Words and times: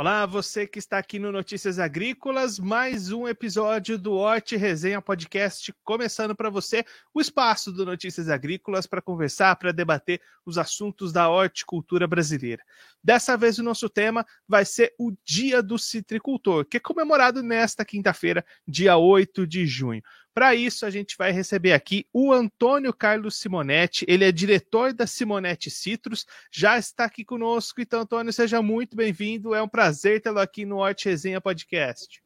Olá, 0.00 0.24
você 0.24 0.66
que 0.66 0.78
está 0.78 0.96
aqui 0.96 1.18
no 1.18 1.30
Notícias 1.30 1.78
Agrícolas, 1.78 2.58
mais 2.58 3.12
um 3.12 3.28
episódio 3.28 3.98
do 3.98 4.14
Horti 4.14 4.56
Resenha 4.56 5.02
Podcast, 5.02 5.74
começando 5.84 6.34
para 6.34 6.48
você 6.48 6.86
o 7.12 7.20
espaço 7.20 7.70
do 7.70 7.84
Notícias 7.84 8.30
Agrícolas 8.30 8.86
para 8.86 9.02
conversar, 9.02 9.56
para 9.56 9.72
debater 9.72 10.18
os 10.46 10.56
assuntos 10.56 11.12
da 11.12 11.28
horticultura 11.28 12.06
brasileira. 12.06 12.62
Dessa 13.04 13.36
vez 13.36 13.58
o 13.58 13.62
nosso 13.62 13.90
tema 13.90 14.24
vai 14.48 14.64
ser 14.64 14.94
o 14.98 15.12
Dia 15.22 15.62
do 15.62 15.78
Citricultor, 15.78 16.64
que 16.64 16.78
é 16.78 16.80
comemorado 16.80 17.42
nesta 17.42 17.84
quinta-feira, 17.84 18.42
dia 18.66 18.96
8 18.96 19.46
de 19.46 19.66
junho. 19.66 20.02
Para 20.32 20.54
isso, 20.54 20.86
a 20.86 20.90
gente 20.90 21.16
vai 21.18 21.32
receber 21.32 21.72
aqui 21.72 22.06
o 22.12 22.32
Antônio 22.32 22.92
Carlos 22.94 23.36
Simonetti, 23.36 24.04
ele 24.08 24.24
é 24.24 24.30
diretor 24.30 24.92
da 24.92 25.06
Simonetti 25.06 25.70
Citrus, 25.70 26.24
já 26.52 26.78
está 26.78 27.04
aqui 27.04 27.24
conosco. 27.24 27.80
Então, 27.80 28.02
Antônio, 28.02 28.32
seja 28.32 28.62
muito 28.62 28.96
bem-vindo. 28.96 29.54
É 29.54 29.62
um 29.62 29.68
prazer 29.68 30.20
tê-lo 30.20 30.38
aqui 30.38 30.64
no 30.64 30.78
Horte 30.78 31.08
Resenha 31.08 31.40
Podcast. 31.40 32.22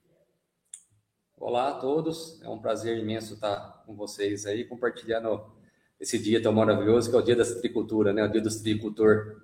Olá 1.37 1.71
a 1.71 1.75
todos, 1.75 2.41
é 2.43 2.49
um 2.49 2.59
prazer 2.59 2.99
imenso 2.99 3.35
estar 3.35 3.83
com 3.87 3.95
vocês 3.95 4.47
aí, 4.47 4.65
compartilhando 4.65 5.45
esse 5.99 6.19
dia 6.19 6.43
tão 6.43 6.53
maravilhoso 6.53 7.11
que 7.11 7.17
é 7.17 7.19
o 7.19 7.23
Dia 7.23 7.37
da 7.37 7.45
Citricultura, 7.45 8.13
né? 8.13 8.25
O 8.25 8.29
Dia 8.31 8.41
do 8.41 8.51
Citricultor. 8.51 9.43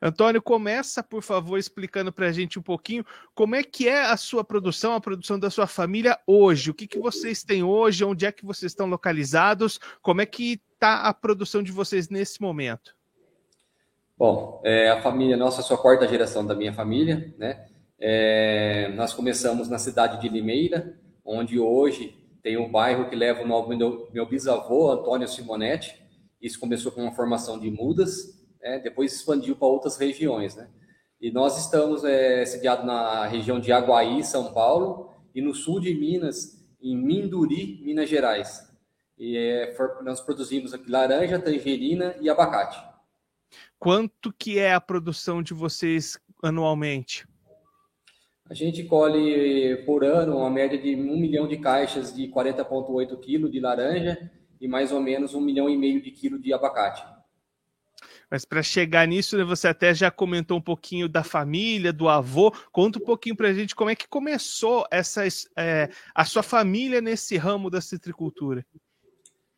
Antônio, 0.00 0.40
começa, 0.40 1.02
por 1.02 1.22
favor, 1.22 1.58
explicando 1.58 2.12
para 2.12 2.26
a 2.26 2.32
gente 2.32 2.58
um 2.58 2.62
pouquinho 2.62 3.04
como 3.34 3.54
é 3.54 3.62
que 3.62 3.88
é 3.88 4.04
a 4.04 4.16
sua 4.16 4.44
produção, 4.44 4.94
a 4.94 5.00
produção 5.00 5.38
da 5.38 5.50
sua 5.50 5.66
família 5.66 6.18
hoje. 6.26 6.70
O 6.70 6.74
que, 6.74 6.86
que 6.86 6.98
vocês 6.98 7.42
têm 7.42 7.62
hoje, 7.62 8.04
onde 8.04 8.26
é 8.26 8.32
que 8.32 8.44
vocês 8.44 8.72
estão 8.72 8.86
localizados, 8.86 9.78
como 10.00 10.20
é 10.20 10.26
que 10.26 10.60
está 10.74 11.02
a 11.02 11.14
produção 11.14 11.62
de 11.62 11.72
vocês 11.72 12.08
nesse 12.08 12.40
momento? 12.40 12.96
Bom, 14.16 14.60
é, 14.64 14.90
a 14.90 15.00
família 15.00 15.36
nossa, 15.36 15.62
sou 15.62 15.76
a 15.76 15.80
quarta 15.80 16.08
geração 16.08 16.44
da 16.44 16.54
minha 16.54 16.72
família, 16.72 17.32
né? 17.38 17.66
É, 18.00 18.92
nós 18.94 19.12
começamos 19.12 19.68
na 19.68 19.78
cidade 19.78 20.20
de 20.20 20.28
Limeira, 20.28 20.98
onde 21.24 21.58
hoje 21.58 22.16
tem 22.42 22.56
um 22.56 22.70
bairro 22.70 23.08
que 23.08 23.16
leva 23.16 23.42
o 23.42 23.46
nome 23.46 23.76
do 23.76 24.08
meu 24.12 24.26
bisavô, 24.26 24.90
Antônio 24.90 25.28
Simonetti. 25.28 26.00
Isso 26.40 26.58
começou 26.58 26.92
com 26.92 27.02
uma 27.02 27.14
formação 27.14 27.58
de 27.58 27.70
mudas, 27.70 28.47
né? 28.60 28.78
depois 28.78 29.14
expandiu 29.14 29.56
para 29.56 29.68
outras 29.68 29.96
regiões, 29.96 30.56
né? 30.56 30.68
E 31.20 31.32
nós 31.32 31.58
estamos 31.58 32.04
é, 32.04 32.44
sediados 32.44 32.86
na 32.86 33.26
região 33.26 33.58
de 33.58 33.72
Aguaí, 33.72 34.22
São 34.22 34.52
Paulo, 34.52 35.10
e 35.34 35.42
no 35.42 35.52
sul 35.52 35.80
de 35.80 35.92
Minas, 35.92 36.64
em 36.80 36.96
Minduri, 36.96 37.80
Minas 37.82 38.08
Gerais. 38.08 38.68
E 39.18 39.36
é, 39.36 39.74
for, 39.74 40.02
nós 40.04 40.20
produzimos 40.20 40.72
aqui 40.72 40.88
laranja, 40.88 41.40
tangerina 41.40 42.14
e 42.20 42.30
abacate. 42.30 42.80
Quanto 43.78 44.32
que 44.32 44.58
é 44.60 44.72
a 44.72 44.80
produção 44.80 45.42
de 45.42 45.54
vocês 45.54 46.18
anualmente? 46.40 47.26
A 48.48 48.54
gente 48.54 48.84
colhe 48.84 49.76
por 49.84 50.04
ano 50.04 50.38
uma 50.38 50.48
média 50.48 50.78
de 50.78 50.94
um 50.94 51.18
milhão 51.18 51.46
de 51.46 51.58
caixas 51.58 52.14
de 52.14 52.28
40,8 52.28 53.18
quilos 53.20 53.50
de 53.50 53.60
laranja 53.60 54.30
e 54.60 54.66
mais 54.66 54.90
ou 54.90 55.00
menos 55.00 55.34
um 55.34 55.40
milhão 55.40 55.68
e 55.68 55.76
meio 55.76 56.00
de 56.00 56.10
quilos 56.10 56.40
de 56.40 56.52
abacate. 56.52 57.04
Mas 58.30 58.44
para 58.44 58.62
chegar 58.62 59.06
nisso, 59.06 59.38
né, 59.38 59.44
você 59.44 59.68
até 59.68 59.94
já 59.94 60.10
comentou 60.10 60.58
um 60.58 60.62
pouquinho 60.62 61.08
da 61.08 61.24
família, 61.24 61.92
do 61.92 62.08
avô. 62.08 62.52
Conta 62.70 62.98
um 62.98 63.04
pouquinho 63.04 63.34
para 63.34 63.48
a 63.48 63.54
gente 63.54 63.74
como 63.74 63.90
é 63.90 63.96
que 63.96 64.06
começou 64.06 64.86
essa, 64.90 65.22
é, 65.56 65.88
a 66.14 66.24
sua 66.24 66.42
família 66.42 67.00
nesse 67.00 67.36
ramo 67.36 67.70
da 67.70 67.80
citricultura. 67.80 68.64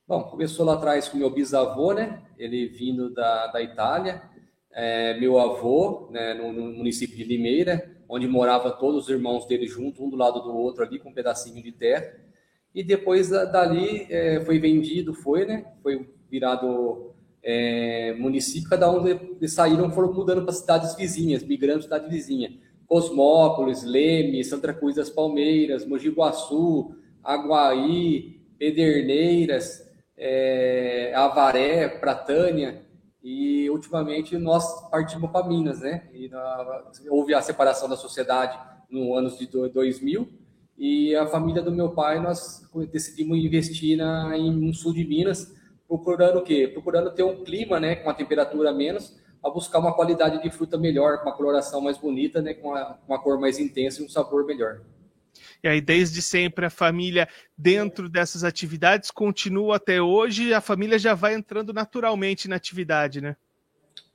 Bom, 0.06 0.24
começou 0.24 0.64
lá 0.64 0.74
atrás 0.74 1.08
com 1.08 1.18
meu 1.18 1.30
bisavô, 1.30 1.92
né? 1.92 2.22
Ele 2.38 2.68
vindo 2.68 3.10
da, 3.12 3.48
da 3.48 3.62
Itália. 3.62 4.22
É, 4.72 5.18
meu 5.18 5.38
avô, 5.38 6.08
né, 6.10 6.34
no, 6.34 6.52
no, 6.52 6.72
município 6.72 7.16
de 7.16 7.24
Limeira, 7.24 7.96
onde 8.08 8.26
morava 8.28 8.70
todos 8.70 9.04
os 9.04 9.08
irmãos 9.08 9.46
dele 9.46 9.66
junto, 9.66 10.04
um 10.04 10.10
do 10.10 10.16
lado 10.16 10.40
do 10.42 10.52
outro 10.52 10.84
ali, 10.84 11.00
com 11.00 11.10
um 11.10 11.14
pedacinho 11.14 11.60
de 11.62 11.72
terra. 11.72 12.12
E 12.72 12.84
depois 12.84 13.30
dali 13.30 14.06
é, 14.10 14.40
foi 14.44 14.60
vendido, 14.60 15.12
foi, 15.12 15.44
né? 15.44 15.64
Foi 15.82 16.08
virado 16.30 17.14
é, 17.42 18.14
município, 18.18 18.68
cada 18.68 18.90
um 18.90 19.06
eles 19.06 19.52
saíram 19.52 19.90
foram 19.90 20.12
mudando 20.12 20.42
para 20.42 20.52
cidades 20.52 20.94
vizinhas, 20.94 21.42
migrando 21.42 21.82
cidade 21.82 22.08
vizinha. 22.08 22.52
Cosmópolis, 22.86 23.84
Leme, 23.84 24.42
Santa 24.44 24.74
Cruz 24.74 24.96
das 24.96 25.08
Palmeiras, 25.08 25.86
Mogi 25.86 26.10
Guaçu, 26.10 26.94
Aguaí, 27.22 28.40
Pederneiras, 28.58 29.88
é, 30.16 31.12
Avaré, 31.14 31.88
Pratânia, 31.88 32.82
e 33.22 33.70
ultimamente 33.70 34.36
nós 34.36 34.88
partimos 34.90 35.30
para 35.30 35.46
Minas, 35.46 35.80
né? 35.80 36.08
Na, 36.30 36.84
houve 37.10 37.32
a 37.32 37.40
separação 37.40 37.88
da 37.88 37.96
sociedade 37.96 38.58
no 38.90 39.14
ano 39.14 39.30
de 39.30 39.46
2000, 39.46 40.28
e 40.76 41.14
a 41.14 41.26
família 41.26 41.62
do 41.62 41.70
meu 41.70 41.90
pai, 41.90 42.20
nós 42.20 42.66
decidimos 42.90 43.38
investir 43.38 43.96
na, 43.96 44.36
em, 44.36 44.50
no 44.50 44.74
sul 44.74 44.92
de 44.92 45.04
Minas, 45.04 45.54
procurando 45.90 46.38
o 46.38 46.42
quê? 46.42 46.68
Procurando 46.72 47.10
ter 47.10 47.24
um 47.24 47.42
clima, 47.42 47.80
né, 47.80 47.96
com 47.96 48.04
uma 48.04 48.14
temperatura 48.14 48.72
menos, 48.72 49.18
a 49.42 49.50
buscar 49.50 49.80
uma 49.80 49.92
qualidade 49.92 50.40
de 50.40 50.48
fruta 50.48 50.78
melhor, 50.78 51.18
com 51.18 51.24
uma 51.28 51.36
coloração 51.36 51.80
mais 51.80 51.98
bonita, 51.98 52.40
né, 52.40 52.54
com 52.54 52.68
uma, 52.68 52.96
uma 53.08 53.18
cor 53.18 53.40
mais 53.40 53.58
intensa 53.58 54.00
e 54.00 54.04
um 54.04 54.08
sabor 54.08 54.46
melhor. 54.46 54.82
E 55.64 55.68
aí, 55.68 55.80
desde 55.80 56.22
sempre, 56.22 56.64
a 56.64 56.70
família, 56.70 57.28
dentro 57.58 58.08
dessas 58.08 58.44
atividades, 58.44 59.10
continua 59.10 59.76
até 59.76 60.00
hoje, 60.00 60.54
a 60.54 60.60
família 60.60 60.98
já 60.98 61.12
vai 61.12 61.34
entrando 61.34 61.72
naturalmente 61.72 62.46
na 62.46 62.54
atividade, 62.56 63.20
né? 63.20 63.36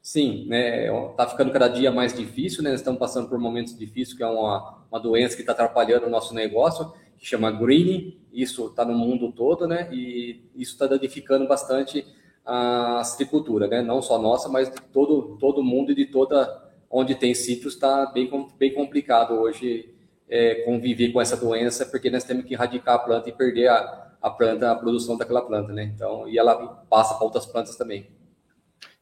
Sim, 0.02 0.46
né? 0.47 0.88
Tá 1.18 1.28
ficando 1.28 1.52
cada 1.52 1.68
dia 1.68 1.92
mais 1.92 2.16
difícil, 2.16 2.63
né? 2.63 2.74
Estamos 2.74 3.00
passando 3.00 3.28
por 3.28 3.38
momentos 3.38 3.78
difíceis, 3.78 4.16
que 4.16 4.24
é 4.24 4.28
uma, 4.28 4.86
uma 4.90 5.00
doença 5.00 5.36
que 5.36 5.42
está 5.42 5.52
atrapalhando 5.52 6.06
o 6.06 6.09
nosso 6.09 6.34
negócio 6.34 6.94
que 7.18 7.25
chama 7.25 7.52
greening, 7.52 8.19
isso 8.35 8.68
está 8.68 8.84
no 8.84 8.94
mundo 8.94 9.31
todo, 9.31 9.68
né? 9.68 9.90
E 9.91 10.44
isso 10.56 10.73
está 10.73 10.88
danificando 10.88 11.47
bastante 11.47 12.06
a 12.46 13.03
citricultura, 13.03 13.68
né? 13.68 13.81
Não 13.81 14.01
só 14.01 14.19
nossa, 14.19 14.50
mas 14.50 14.69
de 14.69 14.81
todo 14.94 15.38
todo 15.40 15.63
mundo 15.63 15.91
e 15.91 15.96
de 15.96 16.06
toda 16.06 16.63
onde 16.90 17.16
tem 17.16 17.34
citros 17.34 17.74
está 17.74 18.06
bem 18.07 18.29
bem 18.57 18.74
complicado 18.74 19.34
hoje 19.34 19.95
é, 20.29 20.56
conviver 20.66 21.12
com 21.12 21.22
essa 21.22 21.38
doença, 21.38 21.85
porque 21.85 22.09
nós 22.09 22.24
temos 22.24 22.45
que 22.45 22.53
erradicar 22.53 22.95
a 22.95 23.00
planta 23.00 23.29
e 23.29 23.34
perder 23.34 23.68
a, 23.68 24.18
a 24.22 24.29
planta, 24.29 24.72
a 24.72 24.75
produção 24.75 25.18
daquela 25.18 25.41
planta, 25.41 25.72
né? 25.72 25.84
Então, 25.84 26.28
e 26.28 26.38
ela 26.38 26.56
passa 26.90 27.16
para 27.16 27.24
outras 27.24 27.45
plantas 27.45 27.75
também. 27.75 28.07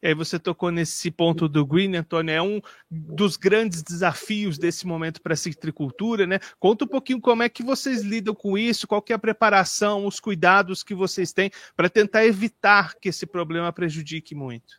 E 0.04 0.08
aí 0.08 0.14
você 0.14 0.38
tocou 0.38 0.70
nesse 0.70 1.10
ponto 1.10 1.48
do 1.48 1.64
green, 1.64 1.96
Antônio, 1.96 2.30
é 2.30 2.42
um 2.42 2.60
dos 2.90 3.38
grandes 3.38 3.82
desafios 3.82 4.58
desse 4.58 4.86
momento 4.86 5.22
para 5.22 5.32
a 5.32 5.36
citricultura, 5.36 6.26
né? 6.26 6.40
Conta 6.60 6.84
um 6.84 6.88
pouquinho 6.88 7.18
como 7.22 7.42
é 7.42 7.48
que 7.48 7.62
vocês 7.62 8.02
lidam 8.02 8.34
com 8.34 8.58
isso, 8.58 8.86
qual 8.86 9.00
que 9.00 9.14
é 9.14 9.16
a 9.16 9.18
preparação, 9.18 10.06
os 10.06 10.20
cuidados 10.20 10.82
que 10.82 10.94
vocês 10.94 11.32
têm 11.32 11.50
para 11.74 11.88
tentar 11.88 12.26
evitar 12.26 12.94
que 13.00 13.08
esse 13.08 13.24
problema 13.24 13.72
prejudique 13.72 14.34
muito. 14.34 14.74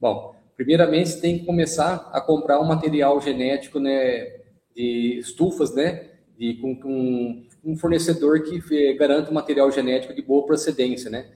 Bom, 0.00 0.36
primeiramente 0.56 1.08
você 1.08 1.20
tem 1.20 1.40
que 1.40 1.44
começar 1.44 2.08
a 2.12 2.20
comprar 2.20 2.60
um 2.60 2.64
material 2.68 3.20
genético, 3.20 3.80
né, 3.80 4.28
de 4.76 5.18
estufas, 5.18 5.74
né, 5.74 6.08
de, 6.38 6.54
com, 6.54 6.76
com 6.76 7.48
um 7.64 7.76
fornecedor 7.76 8.44
que 8.44 8.94
garanta 8.94 9.32
um 9.32 9.34
material 9.34 9.72
genético 9.72 10.14
de 10.14 10.22
boa 10.22 10.46
procedência, 10.46 11.10
né? 11.10 11.26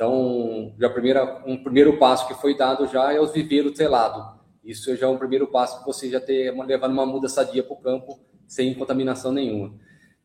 Então, 0.00 0.72
já 0.78 0.88
primeira, 0.88 1.42
um 1.46 1.62
primeiro 1.62 1.98
passo 1.98 2.26
que 2.26 2.32
foi 2.32 2.56
dado 2.56 2.86
já 2.86 3.12
é 3.12 3.20
os 3.20 3.32
viveiros 3.32 3.76
telados. 3.76 4.24
Isso 4.64 4.96
já 4.96 5.06
é 5.06 5.10
um 5.10 5.18
primeiro 5.18 5.46
passo 5.48 5.78
que 5.78 5.84
você 5.84 6.08
já 6.08 6.18
ter 6.18 6.56
levando 6.64 6.92
uma 6.92 7.04
muda 7.04 7.28
sadia 7.28 7.62
para 7.62 7.74
o 7.74 7.76
campo 7.76 8.18
sem 8.48 8.72
contaminação 8.72 9.30
nenhuma. 9.30 9.74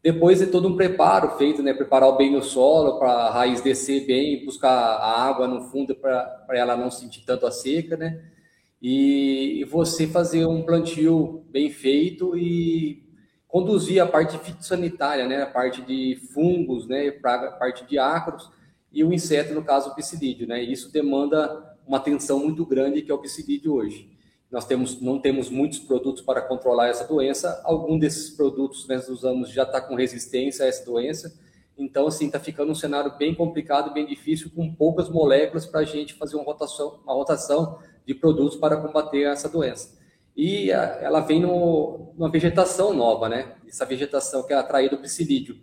Depois 0.01 0.41
é 0.41 0.45
todo 0.45 0.69
um 0.69 0.77
preparo 0.77 1.37
feito, 1.37 1.61
né? 1.61 1.73
Preparar 1.73 2.15
bem 2.15 2.37
o 2.37 2.41
solo 2.41 2.97
para 2.97 3.11
a 3.11 3.31
raiz 3.31 3.59
descer 3.59 4.05
bem, 4.07 4.45
buscar 4.45 4.71
a 4.71 5.27
água 5.27 5.45
no 5.45 5.63
fundo 5.63 5.93
para 5.93 6.45
ela 6.51 6.77
não 6.77 6.89
sentir 6.89 7.25
tanto 7.25 7.45
a 7.45 7.51
seca, 7.51 7.97
né? 7.97 8.23
E, 8.81 9.59
e 9.59 9.65
você 9.65 10.07
fazer 10.07 10.45
um 10.45 10.63
plantio 10.63 11.43
bem 11.49 11.69
feito 11.69 12.37
e 12.37 13.03
conduzir 13.45 14.01
a 14.01 14.07
parte 14.07 14.37
fitossanitária, 14.37 15.27
né? 15.27 15.41
A 15.41 15.47
parte 15.47 15.81
de 15.81 16.17
fungos, 16.33 16.87
né? 16.87 17.11
Praga, 17.11 17.49
a 17.49 17.51
parte 17.51 17.85
de 17.85 17.99
ácaros 17.99 18.55
e 18.95 19.03
o 19.03 19.11
inseto, 19.11 19.53
no 19.53 19.61
caso, 19.61 19.89
o 19.89 19.95
psilídeo, 19.95 20.47
né? 20.47 20.63
E 20.63 20.71
isso 20.71 20.89
demanda 20.89 21.75
uma 21.85 21.97
atenção 21.97 22.39
muito 22.39 22.65
grande 22.65 23.01
que 23.01 23.11
é 23.11 23.13
o 23.13 23.17
psilídeo 23.17 23.73
hoje. 23.73 24.09
Nós 24.49 24.63
temos, 24.63 25.01
não 25.01 25.19
temos 25.19 25.49
muitos 25.49 25.79
produtos 25.79 26.23
para 26.23 26.41
controlar 26.41 26.87
essa 26.87 27.03
doença. 27.03 27.61
Algum 27.65 27.99
desses 27.99 28.29
produtos 28.29 28.87
nós 28.87 29.09
usamos 29.09 29.49
já 29.51 29.63
está 29.63 29.81
com 29.81 29.95
resistência 29.95 30.63
a 30.63 30.69
essa 30.69 30.85
doença. 30.85 31.37
Então, 31.77 32.07
assim, 32.07 32.27
está 32.27 32.39
ficando 32.39 32.71
um 32.71 32.75
cenário 32.75 33.17
bem 33.17 33.35
complicado, 33.35 33.93
bem 33.93 34.05
difícil, 34.05 34.49
com 34.55 34.73
poucas 34.73 35.09
moléculas 35.09 35.65
para 35.65 35.81
a 35.81 35.83
gente 35.83 36.13
fazer 36.13 36.37
uma 36.37 36.45
rotação, 36.45 37.01
uma 37.03 37.13
rotação 37.13 37.79
de 38.07 38.15
produtos 38.15 38.57
para 38.57 38.77
combater 38.77 39.23
essa 39.23 39.49
doença. 39.49 39.99
E 40.37 40.71
ela 40.71 41.19
vem 41.19 41.41
no, 41.41 42.13
numa 42.17 42.31
vegetação 42.31 42.93
nova, 42.93 43.27
né? 43.27 43.55
Essa 43.67 43.85
vegetação 43.85 44.43
que 44.43 44.53
é 44.53 44.55
atraída 44.55 44.95
do 44.95 45.01
psilídeo 45.01 45.57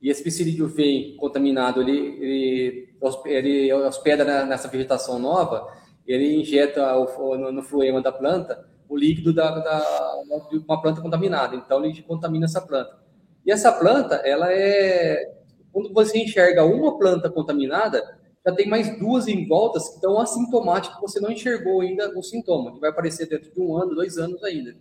e 0.00 0.10
esse 0.10 0.22
psilídeo 0.22 0.68
vem 0.68 1.16
contaminado, 1.16 1.80
ele, 1.80 1.98
ele, 2.20 2.94
ele 3.26 3.72
hospeda 3.72 4.44
nessa 4.44 4.68
vegetação 4.68 5.18
nova, 5.18 5.66
ele 6.06 6.40
injeta 6.40 6.96
o, 6.96 7.36
no, 7.36 7.52
no 7.52 7.62
fluema 7.62 8.00
da 8.00 8.12
planta 8.12 8.68
o 8.88 8.96
líquido 8.96 9.32
da, 9.32 9.58
da, 9.58 10.22
de 10.50 10.58
uma 10.58 10.80
planta 10.80 11.00
contaminada. 11.00 11.54
Então, 11.54 11.84
ele 11.84 12.02
contamina 12.02 12.46
essa 12.46 12.60
planta. 12.60 12.98
E 13.44 13.52
essa 13.52 13.70
planta, 13.70 14.16
ela 14.16 14.50
é. 14.50 15.36
Quando 15.70 15.92
você 15.92 16.18
enxerga 16.18 16.64
uma 16.64 16.98
planta 16.98 17.30
contaminada, 17.30 18.02
já 18.44 18.54
tem 18.54 18.66
mais 18.66 18.98
duas 18.98 19.28
em 19.28 19.46
voltas 19.46 19.88
que 19.88 19.96
estão 19.96 20.18
assintomáticas, 20.18 20.96
que 20.96 21.02
você 21.02 21.20
não 21.20 21.30
enxergou 21.30 21.82
ainda 21.82 22.10
o 22.18 22.22
sintoma, 22.22 22.72
que 22.72 22.80
vai 22.80 22.90
aparecer 22.90 23.28
dentro 23.28 23.52
de 23.52 23.60
um 23.60 23.76
ano, 23.76 23.94
dois 23.94 24.16
anos 24.16 24.42
ainda. 24.42 24.74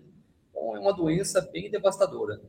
Então, 0.50 0.76
é 0.76 0.80
uma 0.80 0.94
doença 0.94 1.42
bem 1.52 1.70
devastadora. 1.70 2.40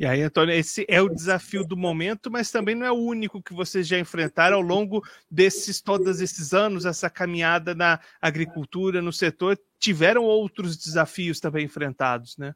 E 0.00 0.06
aí, 0.06 0.22
Antônio, 0.22 0.54
esse 0.54 0.86
é 0.88 1.02
o 1.02 1.10
desafio 1.10 1.62
do 1.62 1.76
momento, 1.76 2.30
mas 2.30 2.50
também 2.50 2.74
não 2.74 2.86
é 2.86 2.90
o 2.90 2.94
único 2.94 3.42
que 3.42 3.52
vocês 3.52 3.86
já 3.86 3.98
enfrentaram 3.98 4.56
ao 4.56 4.62
longo 4.62 5.04
desses 5.30 5.82
todos 5.82 6.22
esses 6.22 6.54
anos, 6.54 6.86
essa 6.86 7.10
caminhada 7.10 7.74
na 7.74 8.00
agricultura, 8.18 9.02
no 9.02 9.12
setor. 9.12 9.60
Tiveram 9.78 10.24
outros 10.24 10.78
desafios 10.78 11.38
também 11.38 11.66
enfrentados, 11.66 12.38
né? 12.38 12.54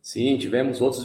Sim, 0.00 0.38
tivemos 0.38 0.80
outros 0.80 1.04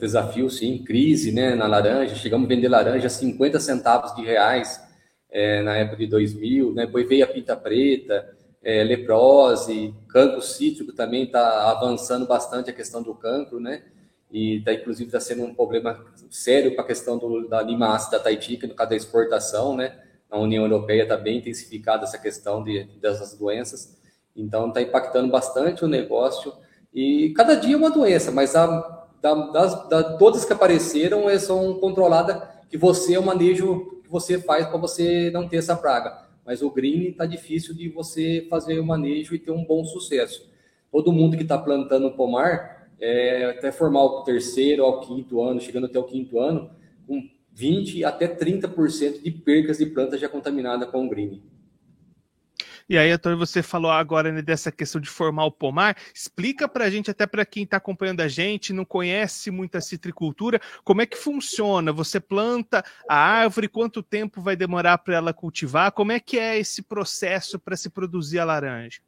desafios, 0.00 0.56
sim. 0.56 0.82
Crise 0.82 1.32
né, 1.32 1.54
na 1.54 1.66
laranja, 1.66 2.14
chegamos 2.14 2.46
a 2.46 2.48
vender 2.48 2.68
laranja 2.70 3.08
a 3.08 3.10
50 3.10 3.60
centavos 3.60 4.16
de 4.16 4.22
reais 4.22 4.80
é, 5.30 5.62
na 5.62 5.76
época 5.76 5.98
de 5.98 6.06
2000, 6.06 6.72
né? 6.72 6.86
depois 6.86 7.06
veio 7.06 7.24
a 7.24 7.28
pinta 7.28 7.54
preta, 7.54 8.26
é, 8.62 8.82
leprose, 8.82 9.94
cancro 10.08 10.40
cítrico 10.40 10.94
também 10.94 11.24
está 11.24 11.70
avançando 11.70 12.26
bastante 12.26 12.70
a 12.70 12.72
questão 12.72 13.02
do 13.02 13.14
cancro, 13.14 13.60
né? 13.60 13.82
E 14.34 14.60
tá, 14.62 14.74
inclusive 14.74 15.06
está 15.06 15.20
sendo 15.20 15.44
um 15.44 15.54
problema 15.54 16.04
sério 16.28 16.74
para 16.74 16.82
a 16.82 16.86
questão 16.88 17.16
do, 17.16 17.46
da 17.46 17.62
lima 17.62 17.94
ácida 17.94 18.18
taitica, 18.18 18.66
no 18.66 18.74
caso 18.74 18.90
da 18.90 18.96
exportação, 18.96 19.76
né? 19.76 19.96
Na 20.28 20.36
União 20.38 20.64
Europeia 20.64 21.04
está 21.04 21.16
bem 21.16 21.38
intensificada 21.38 22.02
essa 22.02 22.18
questão 22.18 22.60
de, 22.64 22.82
dessas 23.00 23.38
doenças, 23.38 23.96
então 24.34 24.66
está 24.66 24.82
impactando 24.82 25.30
bastante 25.30 25.84
o 25.84 25.88
negócio, 25.88 26.52
e 26.92 27.32
cada 27.36 27.54
dia 27.54 27.74
é 27.74 27.78
uma 27.78 27.92
doença, 27.92 28.32
mas 28.32 28.56
a, 28.56 28.66
da, 29.22 29.34
das, 29.52 29.88
da, 29.88 30.02
todas 30.18 30.44
que 30.44 30.52
apareceram 30.52 31.26
são 31.38 31.74
controladas, 31.74 32.42
que 32.68 32.76
você, 32.76 33.14
é 33.14 33.20
o 33.20 33.24
manejo 33.24 34.00
que 34.02 34.10
você 34.10 34.40
faz 34.40 34.66
para 34.66 34.78
você 34.78 35.30
não 35.30 35.48
ter 35.48 35.58
essa 35.58 35.76
praga, 35.76 36.24
mas 36.44 36.60
o 36.60 36.72
green 36.72 37.10
está 37.10 37.24
difícil 37.24 37.72
de 37.72 37.88
você 37.88 38.44
fazer 38.50 38.80
o 38.80 38.84
manejo 38.84 39.32
e 39.32 39.38
ter 39.38 39.52
um 39.52 39.64
bom 39.64 39.84
sucesso. 39.84 40.50
Todo 40.90 41.12
mundo 41.12 41.36
que 41.36 41.44
está 41.44 41.56
plantando 41.56 42.10
pomar 42.10 42.73
é, 43.00 43.46
até 43.46 43.72
formar 43.72 44.02
o 44.04 44.22
terceiro 44.22 44.84
ao 44.84 45.00
quinto 45.00 45.42
ano, 45.42 45.60
chegando 45.60 45.86
até 45.86 45.98
o 45.98 46.04
quinto 46.04 46.38
ano, 46.38 46.70
com 47.06 47.28
20 47.52 48.04
até 48.04 48.26
30% 48.26 49.22
de 49.22 49.30
percas 49.30 49.78
de 49.78 49.86
plantas 49.86 50.20
já 50.20 50.28
contaminadas 50.28 50.90
com 50.90 51.06
o 51.06 51.08
green. 51.08 51.42
E 52.86 52.98
aí, 52.98 53.10
Antônio, 53.10 53.38
você 53.38 53.62
falou 53.62 53.90
agora 53.90 54.30
né, 54.30 54.42
dessa 54.42 54.70
questão 54.70 55.00
de 55.00 55.08
formar 55.08 55.46
o 55.46 55.50
pomar. 55.50 55.96
Explica 56.14 56.68
para 56.68 56.84
a 56.84 56.90
gente, 56.90 57.10
até 57.10 57.26
para 57.26 57.46
quem 57.46 57.62
está 57.62 57.78
acompanhando 57.78 58.20
a 58.20 58.28
gente, 58.28 58.74
não 58.74 58.84
conhece 58.84 59.50
muito 59.50 59.76
a 59.78 59.80
citricultura, 59.80 60.60
como 60.82 61.00
é 61.00 61.06
que 61.06 61.16
funciona? 61.16 61.92
Você 61.92 62.20
planta 62.20 62.84
a 63.08 63.16
árvore, 63.16 63.68
quanto 63.68 64.02
tempo 64.02 64.42
vai 64.42 64.54
demorar 64.54 64.98
para 64.98 65.14
ela 65.14 65.32
cultivar? 65.32 65.92
Como 65.92 66.12
é 66.12 66.20
que 66.20 66.38
é 66.38 66.58
esse 66.58 66.82
processo 66.82 67.58
para 67.58 67.76
se 67.76 67.88
produzir 67.88 68.38
a 68.38 68.44
laranja? 68.44 69.00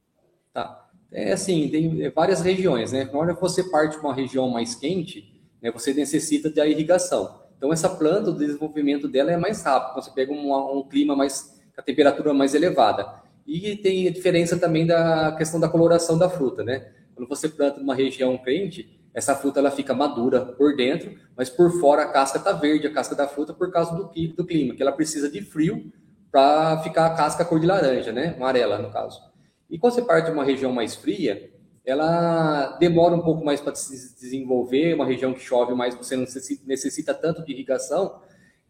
Tá 0.54 0.85
é 1.12 1.32
assim, 1.32 1.68
tem 1.68 2.10
várias 2.10 2.40
regiões, 2.40 2.92
né? 2.92 3.08
Na 3.12 3.18
hora 3.18 3.34
que 3.34 3.40
você 3.40 3.64
parte 3.64 3.92
de 3.92 3.98
uma 3.98 4.14
região 4.14 4.48
mais 4.48 4.74
quente, 4.74 5.32
né, 5.62 5.70
você 5.70 5.94
necessita 5.94 6.50
da 6.50 6.66
irrigação. 6.66 7.40
Então, 7.56 7.72
essa 7.72 7.88
planta, 7.88 8.30
o 8.30 8.36
desenvolvimento 8.36 9.08
dela 9.08 9.32
é 9.32 9.36
mais 9.36 9.62
rápido, 9.62 10.02
você 10.02 10.10
pega 10.10 10.32
um, 10.32 10.78
um 10.78 10.82
clima 10.82 11.16
mais, 11.16 11.58
a 11.76 11.82
temperatura 11.82 12.34
mais 12.34 12.54
elevada. 12.54 13.06
E 13.46 13.76
tem 13.76 14.08
a 14.08 14.10
diferença 14.10 14.58
também 14.58 14.86
da 14.86 15.32
questão 15.38 15.58
da 15.58 15.68
coloração 15.68 16.18
da 16.18 16.28
fruta, 16.28 16.62
né? 16.62 16.88
Quando 17.14 17.28
você 17.28 17.48
planta 17.48 17.80
numa 17.80 17.94
região 17.94 18.36
quente, 18.36 19.00
essa 19.14 19.34
fruta 19.34 19.60
ela 19.60 19.70
fica 19.70 19.94
madura 19.94 20.44
por 20.44 20.76
dentro, 20.76 21.16
mas 21.34 21.48
por 21.48 21.80
fora 21.80 22.02
a 22.02 22.08
casca 22.08 22.38
está 22.38 22.52
verde, 22.52 22.86
a 22.86 22.92
casca 22.92 23.14
da 23.14 23.26
fruta, 23.26 23.54
por 23.54 23.70
causa 23.70 23.94
do, 23.94 24.10
do 24.10 24.44
clima, 24.44 24.74
que 24.74 24.82
ela 24.82 24.92
precisa 24.92 25.30
de 25.30 25.40
frio 25.40 25.90
para 26.30 26.82
ficar 26.82 27.06
a 27.06 27.14
casca 27.14 27.44
cor 27.44 27.58
de 27.58 27.66
laranja, 27.66 28.12
né? 28.12 28.34
Amarela, 28.36 28.78
no 28.78 28.90
caso. 28.90 29.18
E 29.68 29.78
quando 29.78 29.94
você 29.94 30.02
parte 30.02 30.26
de 30.26 30.32
uma 30.32 30.44
região 30.44 30.72
mais 30.72 30.94
fria, 30.94 31.50
ela 31.84 32.76
demora 32.78 33.14
um 33.14 33.22
pouco 33.22 33.44
mais 33.44 33.60
para 33.60 33.74
se 33.74 34.14
desenvolver, 34.20 34.94
uma 34.94 35.06
região 35.06 35.32
que 35.32 35.40
chove 35.40 35.72
mais, 35.74 35.94
você 35.94 36.16
não 36.16 36.24
necessita 36.66 37.14
tanto 37.14 37.44
de 37.44 37.52
irrigação. 37.52 38.20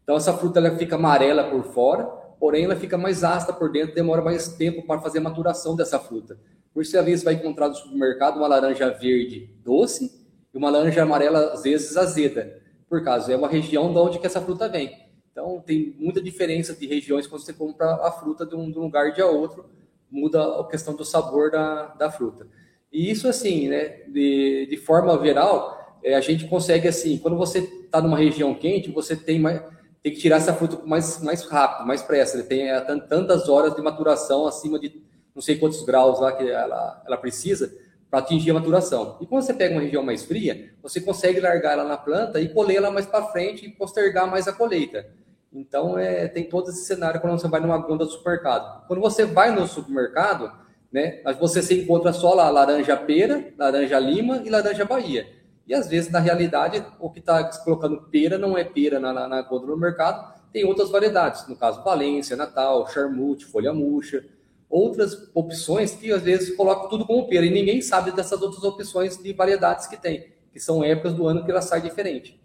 Então, 0.03 0.15
essa 0.15 0.33
fruta 0.33 0.59
ela 0.59 0.77
fica 0.77 0.95
amarela 0.95 1.49
por 1.49 1.63
fora, 1.63 2.05
porém 2.39 2.65
ela 2.65 2.75
fica 2.75 2.97
mais 2.97 3.23
ácida 3.23 3.53
por 3.53 3.71
dentro, 3.71 3.95
demora 3.95 4.21
mais 4.21 4.49
tempo 4.49 4.85
para 4.85 5.01
fazer 5.01 5.17
a 5.17 5.21
maturação 5.21 5.75
dessa 5.75 5.99
fruta. 5.99 6.37
Por 6.73 6.83
isso, 6.83 6.97
às 6.97 7.05
vezes, 7.05 7.23
vai 7.23 7.33
encontrar 7.33 7.69
no 7.69 7.75
supermercado 7.75 8.37
uma 8.37 8.47
laranja 8.47 8.89
verde 8.91 9.49
doce 9.63 10.11
e 10.53 10.57
uma 10.57 10.69
laranja 10.69 11.01
amarela, 11.01 11.53
às 11.53 11.63
vezes, 11.63 11.97
azeda. 11.97 12.61
Por 12.87 13.03
causa, 13.03 13.33
é 13.33 13.35
uma 13.35 13.47
região 13.47 13.91
de 13.91 13.97
onde 13.99 14.19
que 14.19 14.27
essa 14.27 14.39
fruta 14.39 14.69
vem. 14.69 14.95
Então, 15.31 15.61
tem 15.65 15.95
muita 15.99 16.21
diferença 16.21 16.73
de 16.73 16.85
regiões 16.85 17.25
quando 17.25 17.41
você 17.41 17.53
compra 17.53 17.95
a 17.95 18.11
fruta 18.11 18.45
de 18.45 18.55
um, 18.55 18.71
de 18.71 18.77
um 18.77 18.83
lugar 18.83 19.11
de 19.11 19.21
outro 19.21 19.65
muda 20.09 20.59
a 20.59 20.63
questão 20.67 20.95
do 20.95 21.05
sabor 21.05 21.51
da, 21.51 21.87
da 21.95 22.11
fruta. 22.11 22.47
E 22.91 23.11
isso, 23.11 23.27
assim, 23.27 23.67
né, 23.67 24.03
de, 24.07 24.67
de 24.69 24.77
forma 24.77 25.17
geral, 25.23 25.99
é, 26.03 26.15
a 26.15 26.21
gente 26.21 26.45
consegue, 26.47 26.87
assim, 26.87 27.17
quando 27.17 27.37
você 27.37 27.59
está 27.59 28.01
numa 28.01 28.17
região 28.17 28.53
quente, 28.53 28.91
você 28.91 29.15
tem, 29.15 29.39
mais, 29.39 29.61
tem 30.01 30.13
que 30.13 30.19
tirar 30.19 30.37
essa 30.37 30.53
fruta 30.53 30.81
mais, 30.85 31.21
mais 31.21 31.43
rápido, 31.43 31.85
mais 31.85 32.01
pressa. 32.01 32.37
Ele 32.37 32.47
tem 32.47 32.69
é, 32.69 32.79
tantas 32.79 33.49
horas 33.49 33.75
de 33.75 33.81
maturação 33.81 34.47
acima 34.47 34.79
de 34.79 35.01
não 35.35 35.41
sei 35.41 35.57
quantos 35.57 35.83
graus 35.83 36.19
lá 36.19 36.31
que 36.31 36.49
ela, 36.49 37.03
ela 37.05 37.17
precisa 37.17 37.71
para 38.09 38.19
atingir 38.19 38.51
a 38.51 38.53
maturação. 38.53 39.17
E 39.21 39.25
quando 39.25 39.43
você 39.43 39.53
pega 39.53 39.75
uma 39.75 39.81
região 39.81 40.01
mais 40.01 40.23
fria, 40.23 40.73
você 40.81 41.01
consegue 41.01 41.39
largar 41.39 41.73
ela 41.73 41.83
na 41.83 41.97
planta 41.97 42.39
e 42.39 42.49
colher 42.49 42.77
ela 42.77 42.89
mais 42.89 43.05
para 43.05 43.27
frente 43.27 43.65
e 43.65 43.69
postergar 43.69 44.29
mais 44.29 44.47
a 44.47 44.53
colheita. 44.53 45.07
Então, 45.51 45.97
é, 45.97 46.27
tem 46.27 46.43
todo 46.43 46.69
esse 46.69 46.85
cenário 46.85 47.21
quando 47.21 47.39
você 47.39 47.47
vai 47.47 47.59
numa 47.59 47.77
gôndola 47.77 48.05
do 48.05 48.11
supermercado. 48.11 48.85
Quando 48.87 48.99
você 48.99 49.25
vai 49.25 49.51
no 49.51 49.65
supermercado, 49.67 50.51
né, 50.91 51.21
você 51.39 51.61
se 51.61 51.81
encontra 51.81 52.13
só 52.13 52.33
lá 52.33 52.49
laranja 52.49 52.95
pera, 52.97 53.53
laranja 53.57 53.99
lima 53.99 54.41
e 54.45 54.49
laranja 54.49 54.85
bahia. 54.85 55.27
E 55.67 55.73
às 55.73 55.87
vezes, 55.87 56.11
na 56.11 56.19
realidade, 56.19 56.83
o 56.99 57.09
que 57.09 57.19
está 57.19 57.43
colocando 57.63 58.01
pera 58.03 58.37
não 58.37 58.57
é 58.57 58.63
pera 58.63 58.99
na, 58.99 59.11
na, 59.11 59.27
na 59.27 59.41
gôndola 59.41 59.73
do 59.73 59.77
mercado, 59.77 60.37
tem 60.51 60.63
outras 60.65 60.89
variedades, 60.89 61.47
no 61.47 61.55
caso 61.55 61.83
Valência, 61.83 62.35
Natal, 62.35 62.87
Charmute, 62.89 63.45
Folha 63.45 63.73
Murcha, 63.73 64.23
outras 64.69 65.29
opções 65.33 65.93
que 65.93 66.11
às 66.11 66.21
vezes 66.21 66.55
colocam 66.55 66.89
tudo 66.89 67.05
como 67.05 67.27
pera 67.27 67.45
e 67.45 67.49
ninguém 67.49 67.81
sabe 67.81 68.11
dessas 68.11 68.41
outras 68.41 68.63
opções 68.63 69.17
de 69.17 69.33
variedades 69.33 69.87
que 69.87 69.97
tem, 69.97 70.33
que 70.51 70.59
são 70.59 70.83
épocas 70.83 71.13
do 71.13 71.27
ano 71.27 71.43
que 71.43 71.51
ela 71.51 71.61
sai 71.61 71.81
diferente. 71.81 72.39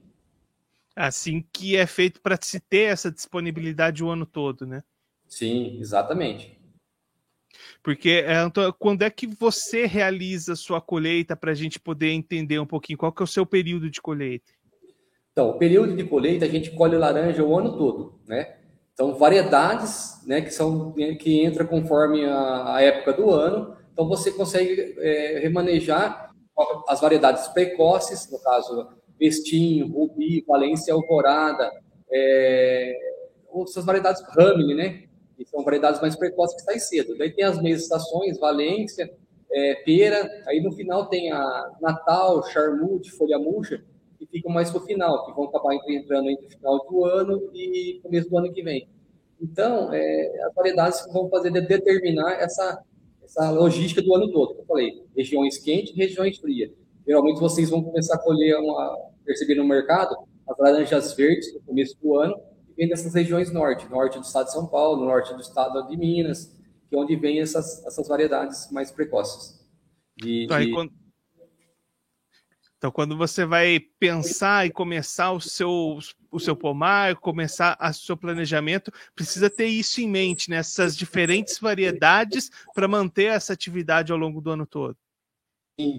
Assim 0.95 1.45
que 1.53 1.77
é 1.77 1.87
feito 1.87 2.21
para 2.21 2.39
se 2.41 2.61
ter 2.61 2.91
essa 2.91 3.11
disponibilidade 3.11 4.05
o 4.05 4.11
ano 4.11 4.27
todo, 4.27 4.67
né? 4.67 4.83
Sim, 5.27 5.79
exatamente. 5.81 6.61
Porque 7.83 8.25
é, 8.27 8.37
quando 8.79 9.03
é 9.03 9.11
que 9.11 9.27
você 9.27 9.87
realiza 9.87 10.55
sua 10.55 10.81
colheita 10.81 11.35
para 11.35 11.53
a 11.53 11.55
gente 11.55 11.81
poder 11.81 12.11
entender 12.11 12.59
um 12.59 12.67
pouquinho 12.67 12.99
qual 12.99 13.13
que 13.13 13.23
é 13.23 13.25
o 13.25 13.27
seu 13.27 13.47
período 13.47 13.91
de 13.91 14.01
colheita? 14.01 14.53
Então, 15.33 15.51
o 15.51 15.59
período 15.59 15.97
de 15.97 16.05
colheita 16.05 16.45
a 16.45 16.49
gente 16.49 16.71
colhe 16.73 16.97
laranja 16.97 17.43
o 17.43 17.59
ano 17.59 17.77
todo, 17.77 18.21
né? 18.27 18.57
Então, 18.93 19.17
variedades, 19.17 20.21
né, 20.27 20.43
que 20.43 20.51
são 20.51 20.93
que 20.93 21.41
entra 21.41 21.65
conforme 21.65 22.27
a, 22.27 22.77
a 22.77 22.83
época 22.83 23.15
do 23.15 23.31
ano. 23.31 23.75
Então, 23.93 24.07
você 24.07 24.31
consegue 24.31 24.95
é, 24.99 25.39
remanejar 25.41 26.31
as 26.87 27.01
variedades 27.01 27.49
precoces, 27.49 28.31
no 28.31 28.39
caso 28.41 28.89
Vestinho, 29.23 29.87
Rubi, 29.87 30.45
Valência 30.49 30.93
Alvorada, 30.93 31.71
é, 32.11 32.93
essas 33.63 33.85
variedades 33.85 34.21
Ramine, 34.37 34.75
né? 34.75 35.05
Que 35.37 35.45
são 35.45 35.63
variedades 35.63 36.01
mais 36.01 36.17
precoces 36.17 36.57
que 36.57 36.63
saem 36.63 36.81
cedo. 36.81 37.17
Daí 37.17 37.31
tem 37.31 37.45
as 37.45 37.63
meias 37.63 37.83
estações, 37.83 38.37
Valência, 38.41 39.09
é, 39.53 39.77
Pera, 39.85 40.29
aí 40.49 40.61
no 40.61 40.73
final 40.73 41.07
tem 41.07 41.31
a 41.31 41.71
Natal, 41.81 42.43
Charmute, 42.49 43.13
Folha 43.13 43.39
Murcha, 43.39 43.85
que 44.19 44.27
ficam 44.27 44.53
mais 44.53 44.73
no 44.73 44.81
final, 44.81 45.25
que 45.25 45.33
vão 45.37 45.45
acabar 45.45 45.73
entrando 45.89 46.29
entre 46.29 46.47
o 46.47 46.51
final 46.51 46.85
do 46.91 47.05
ano 47.05 47.49
e 47.55 48.01
começo 48.03 48.29
do 48.29 48.39
ano 48.39 48.53
que 48.53 48.63
vem. 48.63 48.89
Então, 49.41 49.93
é, 49.93 50.45
as 50.47 50.55
variedades 50.55 51.03
que 51.03 51.13
vão 51.13 51.29
fazer 51.29 51.51
determinar 51.53 52.41
essa, 52.41 52.83
essa 53.23 53.51
logística 53.51 54.03
do 54.03 54.15
ano 54.17 54.33
todo, 54.33 54.55
que 54.55 54.63
eu 54.63 54.67
falei, 54.67 55.05
regiões 55.17 55.59
quentes 55.59 55.93
e 55.95 55.97
regiões 55.97 56.39
frias. 56.39 56.73
Geralmente 57.07 57.41
vocês 57.41 57.69
vão 57.69 57.83
começar 57.83 58.15
a 58.15 58.19
colher 58.19 58.57
uma, 58.57 59.12
perceber 59.25 59.55
no 59.57 59.67
mercado 59.67 60.17
as 60.49 60.59
laranjas 60.59 61.15
verdes 61.15 61.53
no 61.55 61.61
começo 61.61 61.97
do 62.01 62.17
ano, 62.17 62.35
vem 62.77 62.89
dessas 62.89 63.15
regiões 63.15 63.53
norte, 63.53 63.89
norte 63.89 64.19
do 64.19 64.25
estado 64.25 64.47
de 64.47 64.53
São 64.53 64.67
Paulo, 64.67 65.05
norte 65.05 65.33
do 65.35 65.41
estado 65.41 65.87
de 65.89 65.97
Minas, 65.97 66.57
que 66.89 66.97
é 66.97 66.99
onde 66.99 67.17
vem 67.17 67.41
essas, 67.41 67.85
essas 67.87 68.09
variedades 68.09 68.71
mais 68.71 68.91
precoces. 68.91 69.61
De, 70.17 70.45
então, 70.45 70.61
de... 70.61 70.71
Quando... 70.71 70.93
então, 72.77 72.91
quando 72.91 73.17
você 73.17 73.45
vai 73.45 73.81
pensar 73.99 74.67
e 74.67 74.71
começar 74.71 75.33
o 75.33 75.41
seu, 75.41 75.99
o 76.31 76.41
seu 76.41 76.57
pomar, 76.57 77.17
começar 77.17 77.79
o 77.81 77.93
seu 77.93 78.17
planejamento, 78.17 78.93
precisa 79.15 79.49
ter 79.49 79.67
isso 79.67 80.01
em 80.01 80.09
mente, 80.09 80.51
né? 80.51 80.57
essas 80.57 80.97
diferentes 80.97 81.59
variedades 81.59 82.51
para 82.75 82.89
manter 82.89 83.25
essa 83.25 83.53
atividade 83.53 84.13
ao 84.13 84.19
longo 84.19 84.41
do 84.41 84.51
ano 84.51 84.67
todo. 84.67 84.97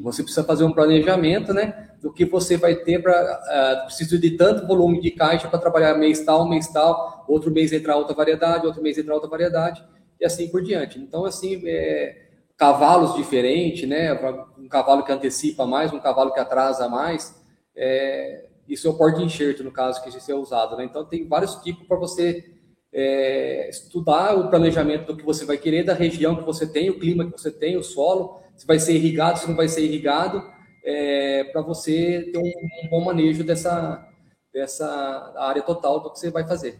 Você 0.02 0.22
precisa 0.22 0.44
fazer 0.44 0.64
um 0.64 0.72
planejamento, 0.72 1.54
né? 1.54 1.90
Do 2.02 2.14
que 2.14 2.26
você 2.26 2.58
vai 2.58 2.76
ter 2.76 3.02
para. 3.02 3.14
Uh, 3.14 3.82
é, 3.82 3.86
preciso 3.86 4.20
de 4.20 4.32
tanto 4.32 4.68
volume 4.68 5.02
de 5.02 5.12
caixa 5.12 5.48
para 5.48 5.60
trabalhar 5.60 5.98
mês 5.98 6.24
tal, 6.24 6.48
mês 6.48 6.68
tal, 6.68 7.26
outro 7.28 7.52
mês 7.52 7.74
entrar 7.74 7.98
outra 7.98 8.14
variedade, 8.14 8.68
outro 8.68 8.84
mês 8.84 8.98
entrar 8.98 9.16
outra 9.16 9.30
variedade, 9.30 9.84
e 10.20 10.26
assim 10.26 10.48
por 10.48 10.62
diante. 10.62 11.00
Então, 11.00 11.26
assim, 11.26 11.62
é, 11.66 12.28
cavalos 12.56 13.16
diferentes, 13.16 13.88
né? 13.88 14.14
Um 14.60 14.68
cavalo 14.68 15.04
que 15.04 15.12
antecipa 15.12 15.66
mais, 15.66 15.92
um 15.92 16.00
cavalo 16.00 16.32
que 16.32 16.40
atrasa 16.40 16.88
mais. 16.88 17.42
É, 17.76 18.46
isso 18.68 18.88
é 18.88 18.92
o 18.92 18.98
porte 18.98 19.24
enxerto, 19.24 19.64
no 19.64 19.72
caso, 19.72 20.02
que 20.04 20.10
isso 20.10 20.32
é 20.32 20.36
usado, 20.36 20.78
né? 20.78 20.86
Então, 20.86 21.04
tem 21.04 21.28
vários 21.28 21.56
tipos 21.56 21.88
para 21.88 21.98
você 21.98 22.46
é, 22.94 23.70
estudar 23.70 24.38
o 24.38 24.50
planejamento 24.50 25.08
do 25.08 25.18
que 25.18 25.26
você 25.26 25.46
vai 25.46 25.58
querer, 25.58 25.84
da 25.84 25.96
região 25.96 26.36
que 26.36 26.44
você 26.44 26.68
tem, 26.68 26.92
o 26.92 27.00
clima 27.00 27.26
que 27.26 27.32
você 27.32 27.52
tem, 27.52 27.76
o 27.76 27.84
solo 27.84 28.43
se 28.64 28.68
vai 28.68 28.80
ser 28.80 28.96
irrigado, 28.96 29.40
se 29.40 29.48
não 29.48 29.58
vai 29.58 29.68
ser 29.68 29.84
irrigado, 29.84 30.50
é, 30.86 31.44
para 31.52 31.62
você 31.62 32.30
ter 32.32 32.38
um, 32.38 32.86
um, 32.86 32.90
bom 32.90 33.04
manejo 33.04 33.44
dessa, 33.44 34.08
dessa 34.54 35.34
área 35.38 35.62
total 35.62 36.00
do 36.00 36.10
que 36.10 36.18
você 36.18 36.32
vai 36.32 36.48
fazer. 36.48 36.80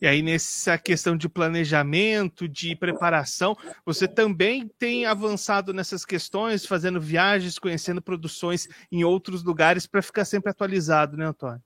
E 0.00 0.06
aí, 0.06 0.22
nessa 0.22 0.78
questão 0.78 1.16
de 1.16 1.28
planejamento, 1.28 2.48
de 2.48 2.76
preparação, 2.76 3.56
você 3.84 4.06
também 4.06 4.70
tem 4.78 5.04
avançado 5.04 5.74
nessas 5.74 6.04
questões, 6.04 6.64
fazendo 6.64 7.00
viagens, 7.00 7.58
conhecendo 7.58 8.00
produções 8.00 8.68
em 8.92 9.02
outros 9.02 9.42
lugares 9.42 9.84
para 9.84 10.00
ficar 10.00 10.24
sempre 10.24 10.52
atualizado, 10.52 11.16
né, 11.16 11.26
Antônio? 11.26 11.60